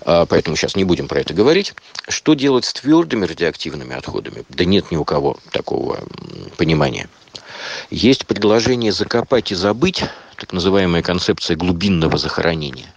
А, 0.02 0.26
поэтому 0.26 0.56
сейчас 0.56 0.76
не 0.76 0.84
будем 0.84 1.08
про 1.08 1.20
это 1.20 1.34
говорить. 1.34 1.74
Что 2.08 2.34
делать 2.34 2.64
с 2.64 2.72
твердыми 2.72 3.26
радиоактивными 3.26 3.94
отходами? 3.94 4.44
Да 4.48 4.64
нет 4.64 4.90
ни 4.90 4.96
у 4.96 5.04
кого 5.04 5.38
такого 5.52 6.00
понимания. 6.56 7.08
Есть 7.90 8.26
предложение 8.26 8.92
закопать 8.92 9.52
и 9.52 9.54
забыть, 9.54 10.04
так 10.36 10.52
называемая 10.52 11.02
концепция 11.02 11.56
глубинного 11.56 12.16
захоронения. 12.16 12.92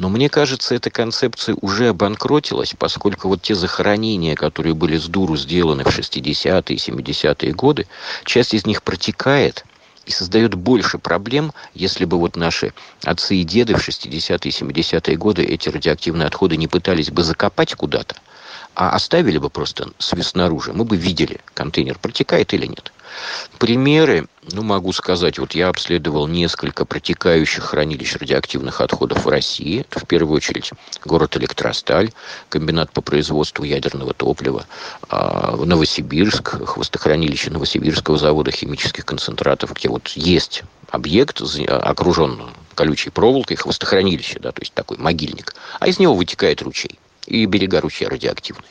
Но 0.00 0.08
мне 0.08 0.30
кажется, 0.30 0.74
эта 0.74 0.88
концепция 0.88 1.54
уже 1.60 1.88
обанкротилась, 1.88 2.74
поскольку 2.78 3.28
вот 3.28 3.42
те 3.42 3.54
захоронения, 3.54 4.34
которые 4.34 4.72
были 4.72 4.96
с 4.96 5.04
дуру 5.04 5.36
сделаны 5.36 5.84
в 5.84 5.88
60-е 5.88 6.74
и 6.74 6.78
70-е 6.78 7.52
годы, 7.52 7.86
часть 8.24 8.54
из 8.54 8.64
них 8.64 8.82
протекает 8.82 9.66
и 10.06 10.10
создает 10.10 10.54
больше 10.54 10.96
проблем, 10.96 11.52
если 11.74 12.06
бы 12.06 12.16
вот 12.16 12.36
наши 12.36 12.72
отцы 13.04 13.36
и 13.36 13.44
деды 13.44 13.74
в 13.74 13.86
60-е 13.86 14.38
и 14.42 14.48
70-е 14.48 15.16
годы 15.18 15.44
эти 15.44 15.68
радиоактивные 15.68 16.28
отходы 16.28 16.56
не 16.56 16.66
пытались 16.66 17.10
бы 17.10 17.22
закопать 17.22 17.74
куда-то, 17.74 18.16
а 18.74 18.90
оставили 18.90 19.38
бы 19.38 19.50
просто 19.50 19.90
снаружи, 19.98 20.72
мы 20.72 20.84
бы 20.84 20.96
видели, 20.96 21.40
контейнер 21.54 21.98
протекает 21.98 22.54
или 22.54 22.66
нет. 22.66 22.92
Примеры, 23.58 24.26
ну, 24.52 24.62
могу 24.62 24.92
сказать, 24.92 25.38
вот 25.38 25.54
я 25.54 25.68
обследовал 25.68 26.26
несколько 26.26 26.84
протекающих 26.84 27.64
хранилищ 27.64 28.16
радиоактивных 28.16 28.80
отходов 28.80 29.24
в 29.24 29.28
России. 29.28 29.80
Это, 29.80 30.00
в 30.00 30.06
первую 30.06 30.36
очередь, 30.36 30.70
город 31.04 31.36
Электросталь, 31.36 32.12
комбинат 32.48 32.92
по 32.92 33.02
производству 33.02 33.64
ядерного 33.64 34.14
топлива, 34.14 34.64
а, 35.08 35.56
Новосибирск, 35.56 36.64
хвостохранилище 36.66 37.50
Новосибирского 37.50 38.16
завода 38.16 38.50
химических 38.50 39.04
концентратов, 39.04 39.74
где 39.74 39.88
вот 39.88 40.08
есть 40.08 40.62
объект, 40.90 41.42
окружен 41.68 42.40
колючей 42.74 43.10
проволокой, 43.10 43.56
хвостохранилище, 43.56 44.38
да, 44.38 44.52
то 44.52 44.62
есть 44.62 44.72
такой 44.72 44.96
могильник, 44.96 45.54
а 45.80 45.88
из 45.88 45.98
него 45.98 46.14
вытекает 46.14 46.62
ручей 46.62 46.98
и 47.30 47.46
берега 47.46 47.80
ручья 47.80 48.08
радиоактивные. 48.08 48.68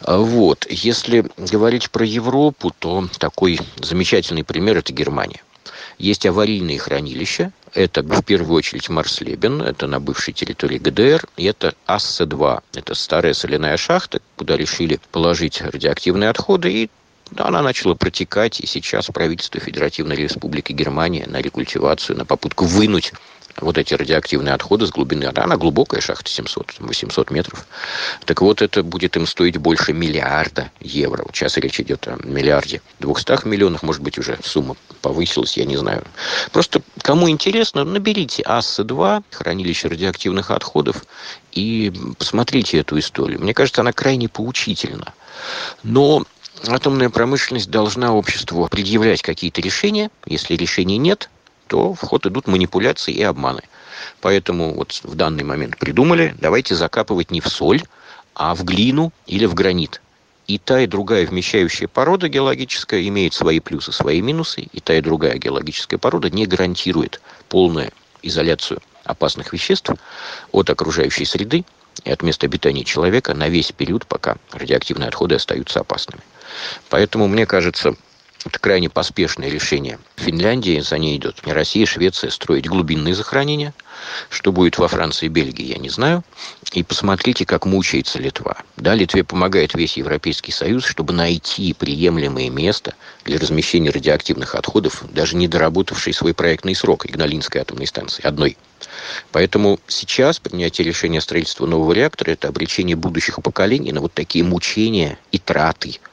А 0.00 0.18
вот. 0.18 0.66
Если 0.70 1.26
говорить 1.36 1.90
про 1.90 2.06
Европу, 2.06 2.72
то 2.78 3.08
такой 3.18 3.60
замечательный 3.76 4.44
пример– 4.44 4.76
это 4.78 4.92
Германия. 4.92 5.42
Есть 5.98 6.24
аварийные 6.24 6.78
хранилища. 6.78 7.52
Это 7.74 8.02
в 8.02 8.22
первую 8.22 8.56
очередь 8.56 8.88
Марслебен, 8.88 9.60
это 9.62 9.86
на 9.86 10.00
бывшей 10.00 10.32
территории 10.32 10.78
ГДР. 10.78 11.26
И 11.36 11.44
это 11.44 11.74
Ассе-2, 11.86 12.62
это 12.74 12.94
старая 12.94 13.34
соляная 13.34 13.76
шахта, 13.76 14.20
куда 14.36 14.56
решили 14.56 14.98
положить 15.12 15.60
радиоактивные 15.60 16.30
отходы. 16.30 16.72
И 16.72 16.90
она 17.36 17.62
начала 17.62 17.94
протекать, 17.94 18.60
и 18.60 18.66
сейчас 18.66 19.06
правительство 19.06 19.60
Федеративной 19.60 20.16
Республики 20.16 20.72
Германия 20.72 21.26
на 21.26 21.40
рекультивацию, 21.40 22.16
на 22.16 22.24
попытку 22.24 22.64
вынуть 22.64 23.12
вот 23.56 23.78
эти 23.78 23.94
радиоактивные 23.94 24.54
отходы 24.54 24.86
с 24.86 24.90
глубины. 24.90 25.24
Она 25.24 25.56
глубокая 25.56 26.00
шахта, 26.00 26.30
700-800 26.30 27.32
метров. 27.32 27.66
Так 28.24 28.40
вот, 28.40 28.62
это 28.62 28.82
будет 28.82 29.16
им 29.16 29.26
стоить 29.26 29.56
больше 29.56 29.92
миллиарда 29.92 30.70
евро. 30.80 31.24
Сейчас 31.32 31.56
речь 31.56 31.80
идет 31.80 32.08
о 32.08 32.18
миллиарде 32.24 32.80
200 33.00 33.46
миллионах, 33.46 33.82
может 33.82 34.02
быть, 34.02 34.18
уже 34.18 34.38
сумма 34.42 34.76
повысилась, 35.02 35.56
я 35.56 35.64
не 35.64 35.76
знаю. 35.76 36.04
Просто 36.52 36.82
кому 37.02 37.28
интересно, 37.28 37.84
наберите 37.84 38.42
АСС-2, 38.42 39.24
хранилище 39.30 39.88
радиоактивных 39.88 40.50
отходов, 40.50 41.04
и 41.52 41.92
посмотрите 42.18 42.78
эту 42.78 42.98
историю. 42.98 43.40
Мне 43.40 43.54
кажется, 43.54 43.80
она 43.80 43.92
крайне 43.92 44.28
поучительна. 44.28 45.12
Но 45.82 46.24
атомная 46.66 47.10
промышленность 47.10 47.70
должна 47.70 48.12
обществу 48.14 48.68
предъявлять 48.68 49.22
какие-то 49.22 49.60
решения. 49.60 50.10
Если 50.26 50.54
решений 50.54 50.98
нет, 50.98 51.28
то 51.70 51.94
в 51.94 52.00
ход 52.00 52.26
идут 52.26 52.48
манипуляции 52.48 53.14
и 53.14 53.22
обманы. 53.22 53.62
Поэтому 54.20 54.74
вот 54.74 55.00
в 55.04 55.14
данный 55.14 55.44
момент 55.44 55.78
придумали, 55.78 56.34
давайте 56.40 56.74
закапывать 56.74 57.30
не 57.30 57.40
в 57.40 57.46
соль, 57.46 57.82
а 58.34 58.56
в 58.56 58.64
глину 58.64 59.12
или 59.28 59.46
в 59.46 59.54
гранит. 59.54 60.02
И 60.48 60.58
та, 60.58 60.80
и 60.80 60.88
другая 60.88 61.26
вмещающая 61.26 61.86
порода 61.86 62.28
геологическая 62.28 63.06
имеет 63.06 63.34
свои 63.34 63.60
плюсы, 63.60 63.92
свои 63.92 64.20
минусы. 64.20 64.62
И 64.72 64.80
та, 64.80 64.94
и 64.94 65.00
другая 65.00 65.38
геологическая 65.38 65.96
порода 65.96 66.28
не 66.28 66.44
гарантирует 66.44 67.20
полную 67.48 67.92
изоляцию 68.24 68.82
опасных 69.04 69.52
веществ 69.52 69.92
от 70.50 70.70
окружающей 70.70 71.24
среды 71.24 71.64
и 72.02 72.10
от 72.10 72.22
места 72.22 72.46
обитания 72.46 72.82
человека 72.82 73.32
на 73.32 73.48
весь 73.48 73.70
период, 73.70 74.06
пока 74.06 74.38
радиоактивные 74.50 75.06
отходы 75.06 75.36
остаются 75.36 75.80
опасными. 75.80 76.22
Поэтому, 76.88 77.28
мне 77.28 77.46
кажется, 77.46 77.94
это 78.44 78.58
крайне 78.58 78.88
поспешное 78.88 79.50
решение. 79.50 79.98
Финляндии 80.16 80.80
за 80.80 80.96
ней 80.96 81.16
идет. 81.18 81.40
Россия, 81.44 81.84
Швеция 81.84 82.30
строить 82.30 82.66
глубинные 82.66 83.14
захоронения. 83.14 83.74
Что 84.30 84.50
будет 84.50 84.78
во 84.78 84.88
Франции 84.88 85.26
и 85.26 85.28
Бельгии, 85.28 85.66
я 85.66 85.76
не 85.76 85.90
знаю. 85.90 86.24
И 86.72 86.82
посмотрите, 86.82 87.44
как 87.44 87.66
мучается 87.66 88.18
Литва. 88.18 88.56
Да, 88.76 88.94
Литве 88.94 89.24
помогает 89.24 89.74
весь 89.74 89.98
Европейский 89.98 90.52
Союз, 90.52 90.86
чтобы 90.86 91.12
найти 91.12 91.74
приемлемое 91.74 92.48
место 92.48 92.94
для 93.24 93.38
размещения 93.38 93.90
радиоактивных 93.90 94.54
отходов, 94.54 95.04
даже 95.10 95.36
не 95.36 95.46
доработавшей 95.46 96.14
свой 96.14 96.32
проектный 96.32 96.74
срок 96.74 97.04
Игналинской 97.04 97.60
атомной 97.60 97.86
станции, 97.86 98.26
одной. 98.26 98.56
Поэтому 99.32 99.78
сейчас 99.86 100.38
принятие 100.38 100.86
решения 100.86 101.18
о 101.18 101.22
строительстве 101.22 101.66
нового 101.66 101.92
реактора– 101.92 102.30
это 102.32 102.48
обречение 102.48 102.96
будущих 102.96 103.42
поколений 103.42 103.92
на 103.92 104.00
вот 104.00 104.14
такие 104.14 104.44
мучения 104.44 105.18
и 105.30 105.38
траты– 105.38 106.00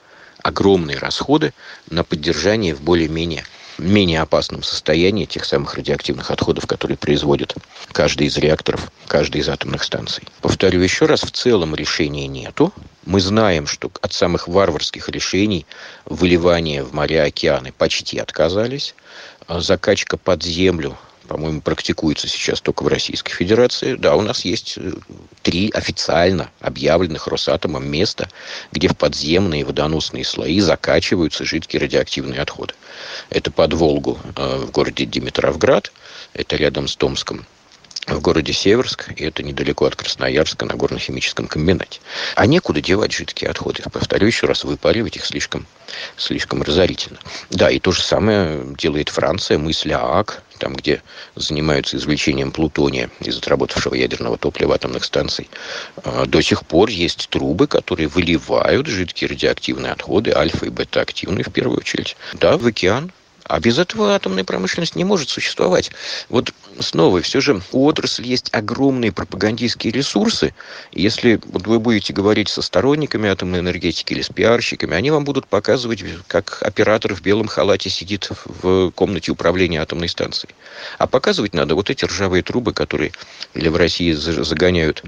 огромные 0.48 0.98
расходы 0.98 1.54
на 1.90 2.04
поддержание 2.04 2.74
в 2.74 2.82
более-менее 2.82 3.44
менее 3.78 4.22
опасном 4.22 4.64
состоянии 4.64 5.26
тех 5.26 5.46
самых 5.46 5.76
радиоактивных 5.76 6.32
отходов, 6.32 6.66
которые 6.66 6.98
производит 6.98 7.54
каждый 7.92 8.26
из 8.26 8.36
реакторов, 8.38 8.92
каждый 9.08 9.42
из 9.42 9.50
атомных 9.50 9.84
станций. 9.84 10.24
Повторю 10.42 10.82
еще 10.82 11.06
раз, 11.06 11.22
в 11.22 11.30
целом 11.30 11.76
решения 11.76 12.28
нету. 12.28 12.74
Мы 13.06 13.22
знаем, 13.22 13.68
что 13.68 13.92
от 14.02 14.14
самых 14.14 14.48
варварских 14.48 15.10
решений 15.10 15.68
выливания 16.06 16.84
в 16.84 16.94
моря, 16.94 17.26
океаны 17.26 17.72
почти 17.72 18.18
отказались. 18.18 18.96
Закачка 19.48 20.18
под 20.18 20.42
землю 20.42 20.98
по-моему, 21.28 21.62
практикуется 21.62 22.28
сейчас 22.28 22.62
только 22.62 22.84
в 22.84 22.88
Российской 22.88 23.34
Федерации. 23.34 23.96
Да, 23.96 24.16
у 24.16 24.22
нас 24.22 24.46
есть 24.46 24.78
э, 24.78 24.94
три 25.44 25.70
официально 25.72 26.50
объявленных 26.60 27.28
Росатомом 27.28 27.86
места, 27.88 28.30
где 28.72 28.88
в 28.88 28.98
подземные 28.98 29.66
водоносные 29.66 30.24
слои 30.24 30.60
закачиваются 30.60 31.46
жидкие 31.46 31.82
радиоактивные 31.82 32.42
отходы. 32.42 32.74
Это 33.30 33.52
под 33.52 33.74
Волгу 33.74 34.18
э, 34.36 34.66
в 34.66 34.72
городе 34.72 35.06
Димитровград, 35.06 35.92
это 36.34 36.56
рядом 36.56 36.88
с 36.88 36.96
Томском 36.96 37.46
в 38.08 38.22
городе 38.22 38.54
Северск, 38.54 39.12
и 39.16 39.26
это 39.26 39.44
недалеко 39.44 39.86
от 39.86 39.96
Красноярска 39.96 40.66
на 40.66 40.76
горно-химическом 40.76 41.48
комбинате. 41.48 42.00
А 42.36 42.46
некуда 42.46 42.82
девать 42.82 43.12
жидкие 43.12 43.50
отходы. 43.50 43.84
Повторю 43.92 44.28
еще 44.28 44.48
раз, 44.48 44.64
выпаривать 44.64 45.18
их 45.18 45.26
слишком, 45.26 45.66
слишком 46.16 46.64
разорительно. 46.64 47.20
Да, 47.50 47.70
и 47.70 47.80
то 47.80 47.92
же 47.92 48.02
самое 48.02 48.64
делает 48.78 49.10
Франция, 49.10 49.58
мысль 49.58 49.92
ААК, 49.92 50.42
там, 50.58 50.76
где 50.76 51.04
занимаются 51.36 51.98
извлечением 51.98 52.52
плутония 52.52 53.10
из 53.20 53.38
отработавшего 53.38 53.94
ядерного 53.94 54.38
топлива 54.38 54.76
атомных 54.76 55.04
станций. 55.04 55.50
А, 56.04 56.26
до 56.26 56.42
сих 56.42 56.66
пор 56.66 56.90
есть 56.90 57.30
трубы, 57.30 57.68
которые 57.68 58.08
выливают 58.08 58.88
жидкие 58.88 59.30
радиоактивные 59.30 59.92
отходы, 59.92 60.32
альфа 60.32 60.66
и 60.66 60.70
бета-активные 60.70 61.44
в 61.44 61.52
первую 61.52 61.78
очередь, 61.78 62.16
да, 62.34 62.58
в 62.58 62.66
океан, 62.66 63.12
а 63.48 63.60
без 63.60 63.80
этого 63.80 64.14
атомная 64.14 64.44
промышленность 64.44 64.96
не 64.96 65.06
может 65.06 65.30
существовать. 65.30 65.92
Вот 66.30 66.54
снова, 66.80 67.22
все 67.22 67.42
же 67.42 67.62
у 67.72 67.86
отрасли 67.86 68.28
есть 68.28 68.50
огромные 68.54 69.12
пропагандистские 69.12 69.94
ресурсы. 69.94 70.54
Если 70.92 71.40
вот 71.46 71.66
вы 71.66 71.80
будете 71.80 72.14
говорить 72.14 72.50
со 72.50 72.62
сторонниками 72.62 73.30
атомной 73.30 73.60
энергетики 73.60 74.14
или 74.14 74.22
с 74.22 74.30
пиарщиками, 74.30 74.96
они 74.96 75.12
вам 75.12 75.24
будут 75.24 75.48
показывать, 75.48 76.04
как 76.28 76.62
оператор 76.62 77.16
в 77.16 77.22
белом 77.22 77.48
халате 77.48 77.90
сидит 77.90 78.30
в 78.46 78.92
комнате 78.92 79.32
управления 79.32 79.82
атомной 79.82 80.10
станцией. 80.10 80.54
А 80.98 81.08
показывать 81.08 81.54
надо 81.54 81.76
вот 81.76 81.90
эти 81.90 82.06
ржавые 82.06 82.44
трубы, 82.44 82.74
которые 82.74 83.14
или 83.54 83.70
в 83.70 83.78
России 83.78 84.12
загоняют 84.12 85.04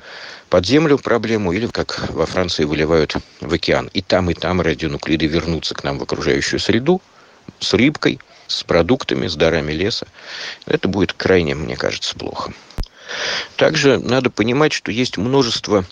под 0.49 0.65
землю 0.65 0.97
проблему, 0.97 1.52
или 1.52 1.67
как 1.67 2.10
во 2.10 2.25
Франции 2.25 2.63
выливают 2.63 3.15
в 3.41 3.54
океан. 3.54 3.89
И 3.93 4.02
там, 4.02 4.30
и 4.30 4.34
там 4.34 4.62
радионуклиды 4.62 5.28
вернутся 5.28 5.75
к 5.75 5.84
нам 5.84 5.99
в 5.99 6.04
окружающую 6.04 6.60
среду 6.60 7.02
с 7.60 7.73
рыбкой, 7.73 8.19
с 8.49 8.63
продуктами, 8.63 9.27
с 9.27 9.35
дарами 9.35 9.71
леса, 9.71 10.07
это 10.65 10.89
будет 10.89 11.13
крайне, 11.13 11.55
мне 11.55 11.77
кажется, 11.77 12.15
плохо. 12.15 12.51
Также 13.55 13.97
надо 13.99 14.29
понимать, 14.29 14.73
что 14.73 14.91
есть 14.91 15.17
множество 15.17 15.85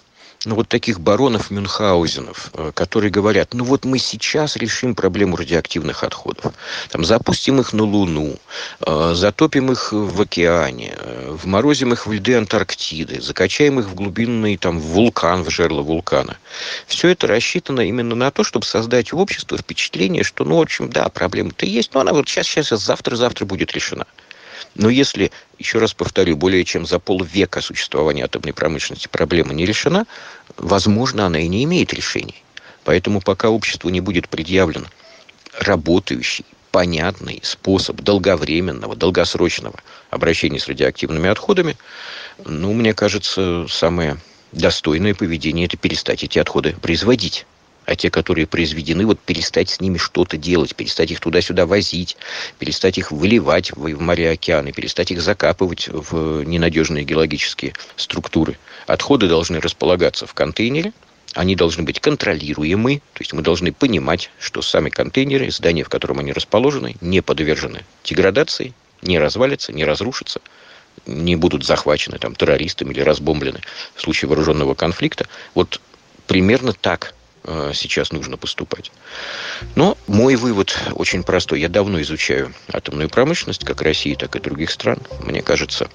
ну, 0.46 0.56
вот 0.56 0.68
таких 0.68 1.00
баронов 1.00 1.52
Мюнхгаузенов, 1.52 2.52
э, 2.54 2.72
которые 2.74 3.12
говорят, 3.12 3.54
ну 3.54 3.64
вот 3.64 3.86
мы 3.86 3.98
сейчас 3.98 4.56
решим 4.56 4.96
проблему 4.96 5.36
радиоактивных 5.36 6.04
отходов. 6.04 6.54
Там, 6.90 7.04
запустим 7.04 7.60
их 7.60 7.74
на 7.74 7.84
Луну, 7.84 8.36
э, 8.86 9.14
затопим 9.16 9.72
их 9.72 9.92
в 9.92 10.22
океане, 10.22 10.94
э, 10.96 11.38
вморозим 11.44 11.94
их 11.94 12.06
в 12.06 12.12
льды 12.12 12.36
Антарктиды, 12.36 13.20
закачаем 13.22 13.80
их 13.80 13.88
в 13.88 13.96
глубинный 13.96 14.58
там, 14.58 14.80
вулкан, 14.80 15.44
в 15.44 15.50
жерло 15.50 15.82
вулкана. 15.82 16.38
Все 16.86 17.10
это 17.10 17.28
рассчитано 17.28 17.82
именно 17.82 18.16
на 18.16 18.32
то, 18.32 18.44
чтобы 18.44 18.66
создать 18.66 19.12
в 19.12 19.18
обществе 19.18 19.58
впечатление, 19.58 20.24
что, 20.24 20.46
ну, 20.46 20.58
в 20.58 20.62
общем, 20.62 20.90
да, 20.90 21.10
проблема-то 21.10 21.66
есть, 21.66 21.94
но 21.94 22.02
она 22.02 22.14
вот 22.14 22.30
сейчас, 22.30 22.48
сейчас, 22.48 22.70
завтра-завтра 22.70 23.46
будет 23.46 23.72
решена. 23.74 24.06
Но 24.76 24.90
если, 24.90 25.32
еще 25.58 25.80
раз 25.80 25.94
повторю, 25.94 26.38
более 26.38 26.64
чем 26.64 26.86
за 26.86 27.00
полвека 27.00 27.62
существования 27.62 28.24
атомной 28.24 28.54
промышленности 28.54 29.08
проблема 29.08 29.54
не 29.54 29.66
решена, 29.66 30.06
возможно, 30.58 31.26
она 31.26 31.40
и 31.40 31.48
не 31.48 31.64
имеет 31.64 31.94
решений. 31.94 32.44
Поэтому 32.84 33.22
пока 33.22 33.50
обществу 33.50 33.90
не 33.90 34.02
будет 34.02 34.30
предъявлен 34.30 34.88
работающий, 35.60 36.46
понятный 36.72 37.40
способ 37.44 38.02
долговременного, 38.02 38.96
долгосрочного 38.96 39.80
обращения 40.10 40.60
с 40.60 40.68
радиоактивными 40.68 41.30
отходами, 41.30 41.76
ну, 42.46 42.74
мне 42.74 42.94
кажется, 42.94 43.66
самое 43.68 44.18
достойное 44.52 45.16
поведение– 45.16 45.66
это 45.68 45.78
перестать 45.78 46.24
эти 46.24 46.40
отходы 46.40 46.76
производить 46.80 47.46
а 47.88 47.96
те, 47.96 48.12
которые 48.12 48.46
произведены, 48.46 49.06
вот 49.06 49.18
перестать 49.18 49.70
с 49.70 49.80
ними 49.80 49.98
что-то 49.98 50.36
делать, 50.38 50.76
перестать 50.76 51.10
их 51.10 51.22
туда-сюда 51.22 51.66
возить, 51.66 52.18
перестать 52.60 52.98
их 52.98 53.14
выливать 53.14 53.72
в, 53.72 54.02
моря 54.02 54.32
океаны, 54.32 54.74
перестать 54.74 55.10
их 55.12 55.22
закапывать 55.22 55.88
в 55.88 56.44
ненадежные 56.44 57.06
геологические 57.06 57.74
структуры. 57.96 58.60
Отходы 58.88 59.30
должны 59.30 59.62
располагаться 59.62 60.28
в 60.28 60.34
контейнере, 60.34 60.92
они 61.34 61.56
должны 61.56 61.84
быть 61.84 62.02
контролируемы, 62.02 62.98
то 63.14 63.22
есть 63.22 63.32
мы 63.32 63.42
должны 63.42 63.72
понимать, 63.72 64.32
что 64.38 64.62
сами 64.62 64.90
контейнеры, 64.90 65.50
здания, 65.50 65.86
в 65.86 65.90
котором 65.90 66.20
они 66.20 66.34
расположены, 66.34 66.98
не 67.00 67.22
подвержены 67.22 67.86
деградации, 68.04 68.74
не 69.02 69.18
развалятся, 69.18 69.72
не 69.72 69.86
разрушатся, 69.86 70.42
не 71.06 71.38
будут 71.38 71.66
захвачены 71.66 72.20
там, 72.20 72.36
террористами 72.36 72.92
или 72.92 73.00
разбомблены 73.00 73.62
в 73.96 74.02
случае 74.02 74.28
вооруженного 74.28 74.74
конфликта. 74.74 75.28
Вот 75.56 75.80
примерно 76.26 76.74
так 76.74 77.14
сейчас 77.74 78.12
нужно 78.12 78.38
поступать. 78.38 78.92
Но 79.76 79.98
мой 80.08 80.36
вывод 80.36 80.78
очень 80.94 81.24
простой. 81.24 81.62
Я 81.62 81.70
давно 81.70 82.02
изучаю 82.02 82.54
атомную 82.72 83.10
промышленность, 83.10 83.64
как 83.64 83.82
России, 83.82 84.16
так 84.16 84.36
и 84.36 84.40
других 84.40 84.70
стран. 84.70 85.00
Мне 85.24 85.42
кажется, 85.42 85.90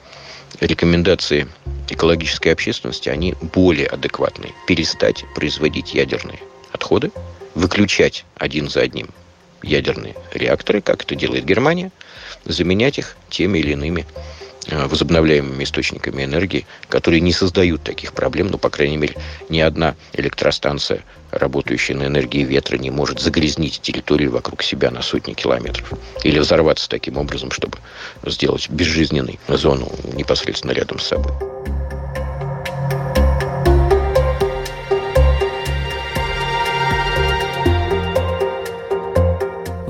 рекомендации 0.61 1.49
экологической 1.91 2.49
общественности, 2.49 3.09
они 3.09 3.35
более 3.41 3.87
адекватные. 3.87 4.55
Перестать 4.67 5.25
производить 5.35 5.95
ядерные 5.95 6.39
отходы, 6.73 7.13
выключать 7.55 8.25
один 8.37 8.69
за 8.69 8.81
одним 8.81 9.11
ядерные 9.63 10.17
реакторы, 10.33 10.81
как 10.81 11.03
это 11.03 11.15
делает 11.15 11.45
Германия, 11.45 11.93
заменять 12.45 12.99
их 12.99 13.17
теми 13.29 13.59
или 13.59 13.73
иными 13.73 14.07
Э, 14.07 14.42
возобновляемыми 14.71 15.65
источниками 15.65 16.25
энергии, 16.25 16.67
которые 16.89 17.21
не 17.21 17.33
создают 17.33 17.83
таких 17.83 18.13
проблем, 18.13 18.49
но, 18.49 18.59
по 18.59 18.71
крайней 18.71 18.97
мере, 18.97 19.17
ни 19.49 19.61
одна 19.61 19.95
электростанция, 20.13 21.03
работающая 21.31 21.95
на 21.95 22.05
энергии 22.05 22.45
ветра, 22.45 22.77
не 22.77 22.91
может 22.91 23.21
загрязнить 23.21 23.81
территорию 23.81 24.31
вокруг 24.31 24.63
себя 24.63 24.91
на 24.91 25.03
сотни 25.03 25.33
километров. 25.33 25.93
Или 26.23 26.39
взорваться 26.39 26.89
таким 26.89 27.17
образом, 27.17 27.51
чтобы 27.51 27.79
сделать 28.25 28.69
безжизненной 28.71 29.39
зону 29.49 29.91
непосредственно 30.15 30.73
рядом 30.73 30.99
с 30.99 31.09
собой. 31.09 31.33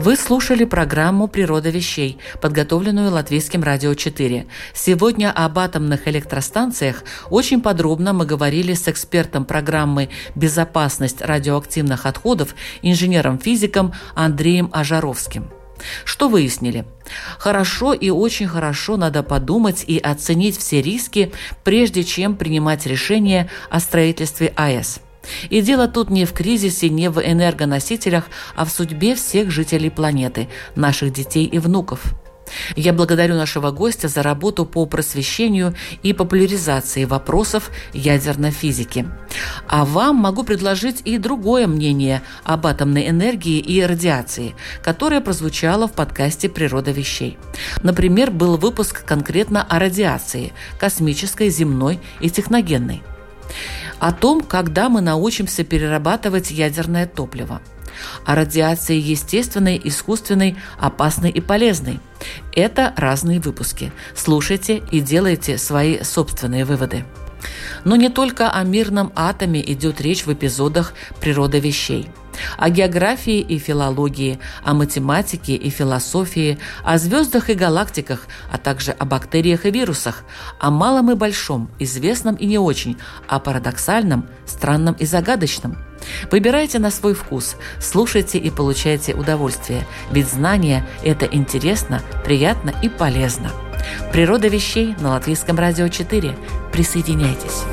Вы 0.04 0.16
слушали 0.16 0.64
программу 0.64 1.28
«Природа 1.28 1.70
вещей», 1.70 2.18
подготовленную 2.40 3.12
Латвийским 3.12 3.62
радио 3.62 3.94
4. 3.94 4.48
Сегодня 4.74 5.30
об 5.30 5.60
атомных 5.60 6.08
электростанциях 6.08 7.04
очень 7.30 7.60
подробно 7.60 8.12
мы 8.12 8.26
говорили 8.26 8.74
с 8.74 8.88
экспертом 8.88 9.44
программы 9.44 10.08
«Безопасность 10.34 11.22
радиоактивных 11.22 12.04
отходов» 12.04 12.56
инженером-физиком 12.82 13.94
Андреем 14.16 14.70
Ажаровским. 14.72 15.48
Что 16.04 16.28
выяснили? 16.28 16.84
Хорошо 17.38 17.92
и 17.92 18.10
очень 18.10 18.48
хорошо 18.48 18.96
надо 18.96 19.22
подумать 19.22 19.84
и 19.86 20.00
оценить 20.00 20.58
все 20.58 20.82
риски, 20.82 21.30
прежде 21.62 22.02
чем 22.02 22.34
принимать 22.34 22.86
решение 22.86 23.48
о 23.70 23.78
строительстве 23.78 24.52
АЭС– 24.56 24.98
и 25.50 25.60
дело 25.60 25.88
тут 25.88 26.10
не 26.10 26.24
в 26.24 26.32
кризисе, 26.32 26.88
не 26.88 27.08
в 27.10 27.20
энергоносителях, 27.20 28.24
а 28.54 28.64
в 28.64 28.70
судьбе 28.70 29.14
всех 29.14 29.50
жителей 29.50 29.90
планеты, 29.90 30.48
наших 30.74 31.12
детей 31.12 31.44
и 31.44 31.58
внуков. 31.58 32.14
Я 32.76 32.92
благодарю 32.92 33.34
нашего 33.34 33.70
гостя 33.70 34.08
за 34.08 34.22
работу 34.22 34.66
по 34.66 34.84
просвещению 34.86 35.74
и 36.02 36.12
популяризации 36.12 37.04
вопросов 37.04 37.70
ядерной 37.92 38.50
физики. 38.50 39.06
А 39.68 39.84
вам 39.84 40.16
могу 40.16 40.44
предложить 40.44 41.02
и 41.04 41.18
другое 41.18 41.66
мнение 41.66 42.22
об 42.44 42.66
атомной 42.66 43.08
энергии 43.08 43.58
и 43.58 43.82
радиации, 43.82 44.54
которое 44.82 45.20
прозвучало 45.20 45.88
в 45.88 45.92
подкасте 45.92 46.48
«Природа 46.48 46.90
вещей». 46.90 47.38
Например, 47.82 48.30
был 48.30 48.56
выпуск 48.56 49.04
конкретно 49.04 49.62
о 49.62 49.78
радиации– 49.78 50.52
космической, 50.78 51.48
земной 51.48 52.00
и 52.20 52.30
техногенной 52.30 53.02
о 54.02 54.10
том, 54.12 54.40
когда 54.40 54.88
мы 54.88 55.00
научимся 55.00 55.62
перерабатывать 55.62 56.50
ядерное 56.50 57.06
топливо, 57.06 57.62
о 58.24 58.34
радиации 58.34 58.96
естественной, 58.96 59.80
искусственной, 59.84 60.56
опасной 60.76 61.30
и 61.30 61.40
полезной. 61.40 62.00
Это 62.52 62.92
разные 62.96 63.38
выпуски. 63.38 63.92
Слушайте 64.16 64.82
и 64.90 64.98
делайте 64.98 65.56
свои 65.56 66.02
собственные 66.02 66.64
выводы. 66.64 67.04
Но 67.84 67.94
не 67.94 68.08
только 68.08 68.50
о 68.50 68.64
мирном 68.64 69.12
атоме 69.14 69.62
идет 69.72 70.00
речь 70.00 70.26
в 70.26 70.32
эпизодах 70.32 70.94
«Природа 71.20 71.58
вещей» 71.58 72.08
о 72.56 72.70
географии 72.70 73.40
и 73.40 73.58
филологии, 73.58 74.38
о 74.64 74.74
математике 74.74 75.54
и 75.54 75.70
философии, 75.70 76.58
о 76.84 76.98
звездах 76.98 77.50
и 77.50 77.54
галактиках, 77.54 78.26
а 78.50 78.58
также 78.58 78.92
о 78.92 79.04
бактериях 79.04 79.66
и 79.66 79.70
вирусах, 79.70 80.24
о 80.58 80.70
малом 80.70 81.10
и 81.10 81.14
большом, 81.14 81.70
известном 81.78 82.34
и 82.36 82.46
не 82.46 82.58
очень, 82.58 82.96
о 83.28 83.38
парадоксальном, 83.38 84.26
странном 84.46 84.94
и 84.94 85.06
загадочном. 85.06 85.76
Выбирайте 86.30 86.78
на 86.78 86.90
свой 86.90 87.14
вкус, 87.14 87.56
слушайте 87.80 88.38
и 88.38 88.50
получайте 88.50 89.14
удовольствие, 89.14 89.86
ведь 90.10 90.28
знание– 90.28 90.84
это 91.04 91.26
интересно, 91.26 92.02
приятно 92.24 92.72
и 92.82 92.88
полезно. 92.88 93.50
Природа 94.12 94.48
вещей 94.48 94.94
на 95.00 95.10
Латвийском 95.10 95.58
радио 95.58 95.88
4. 95.88 96.36
Присоединяйтесь. 96.72 97.64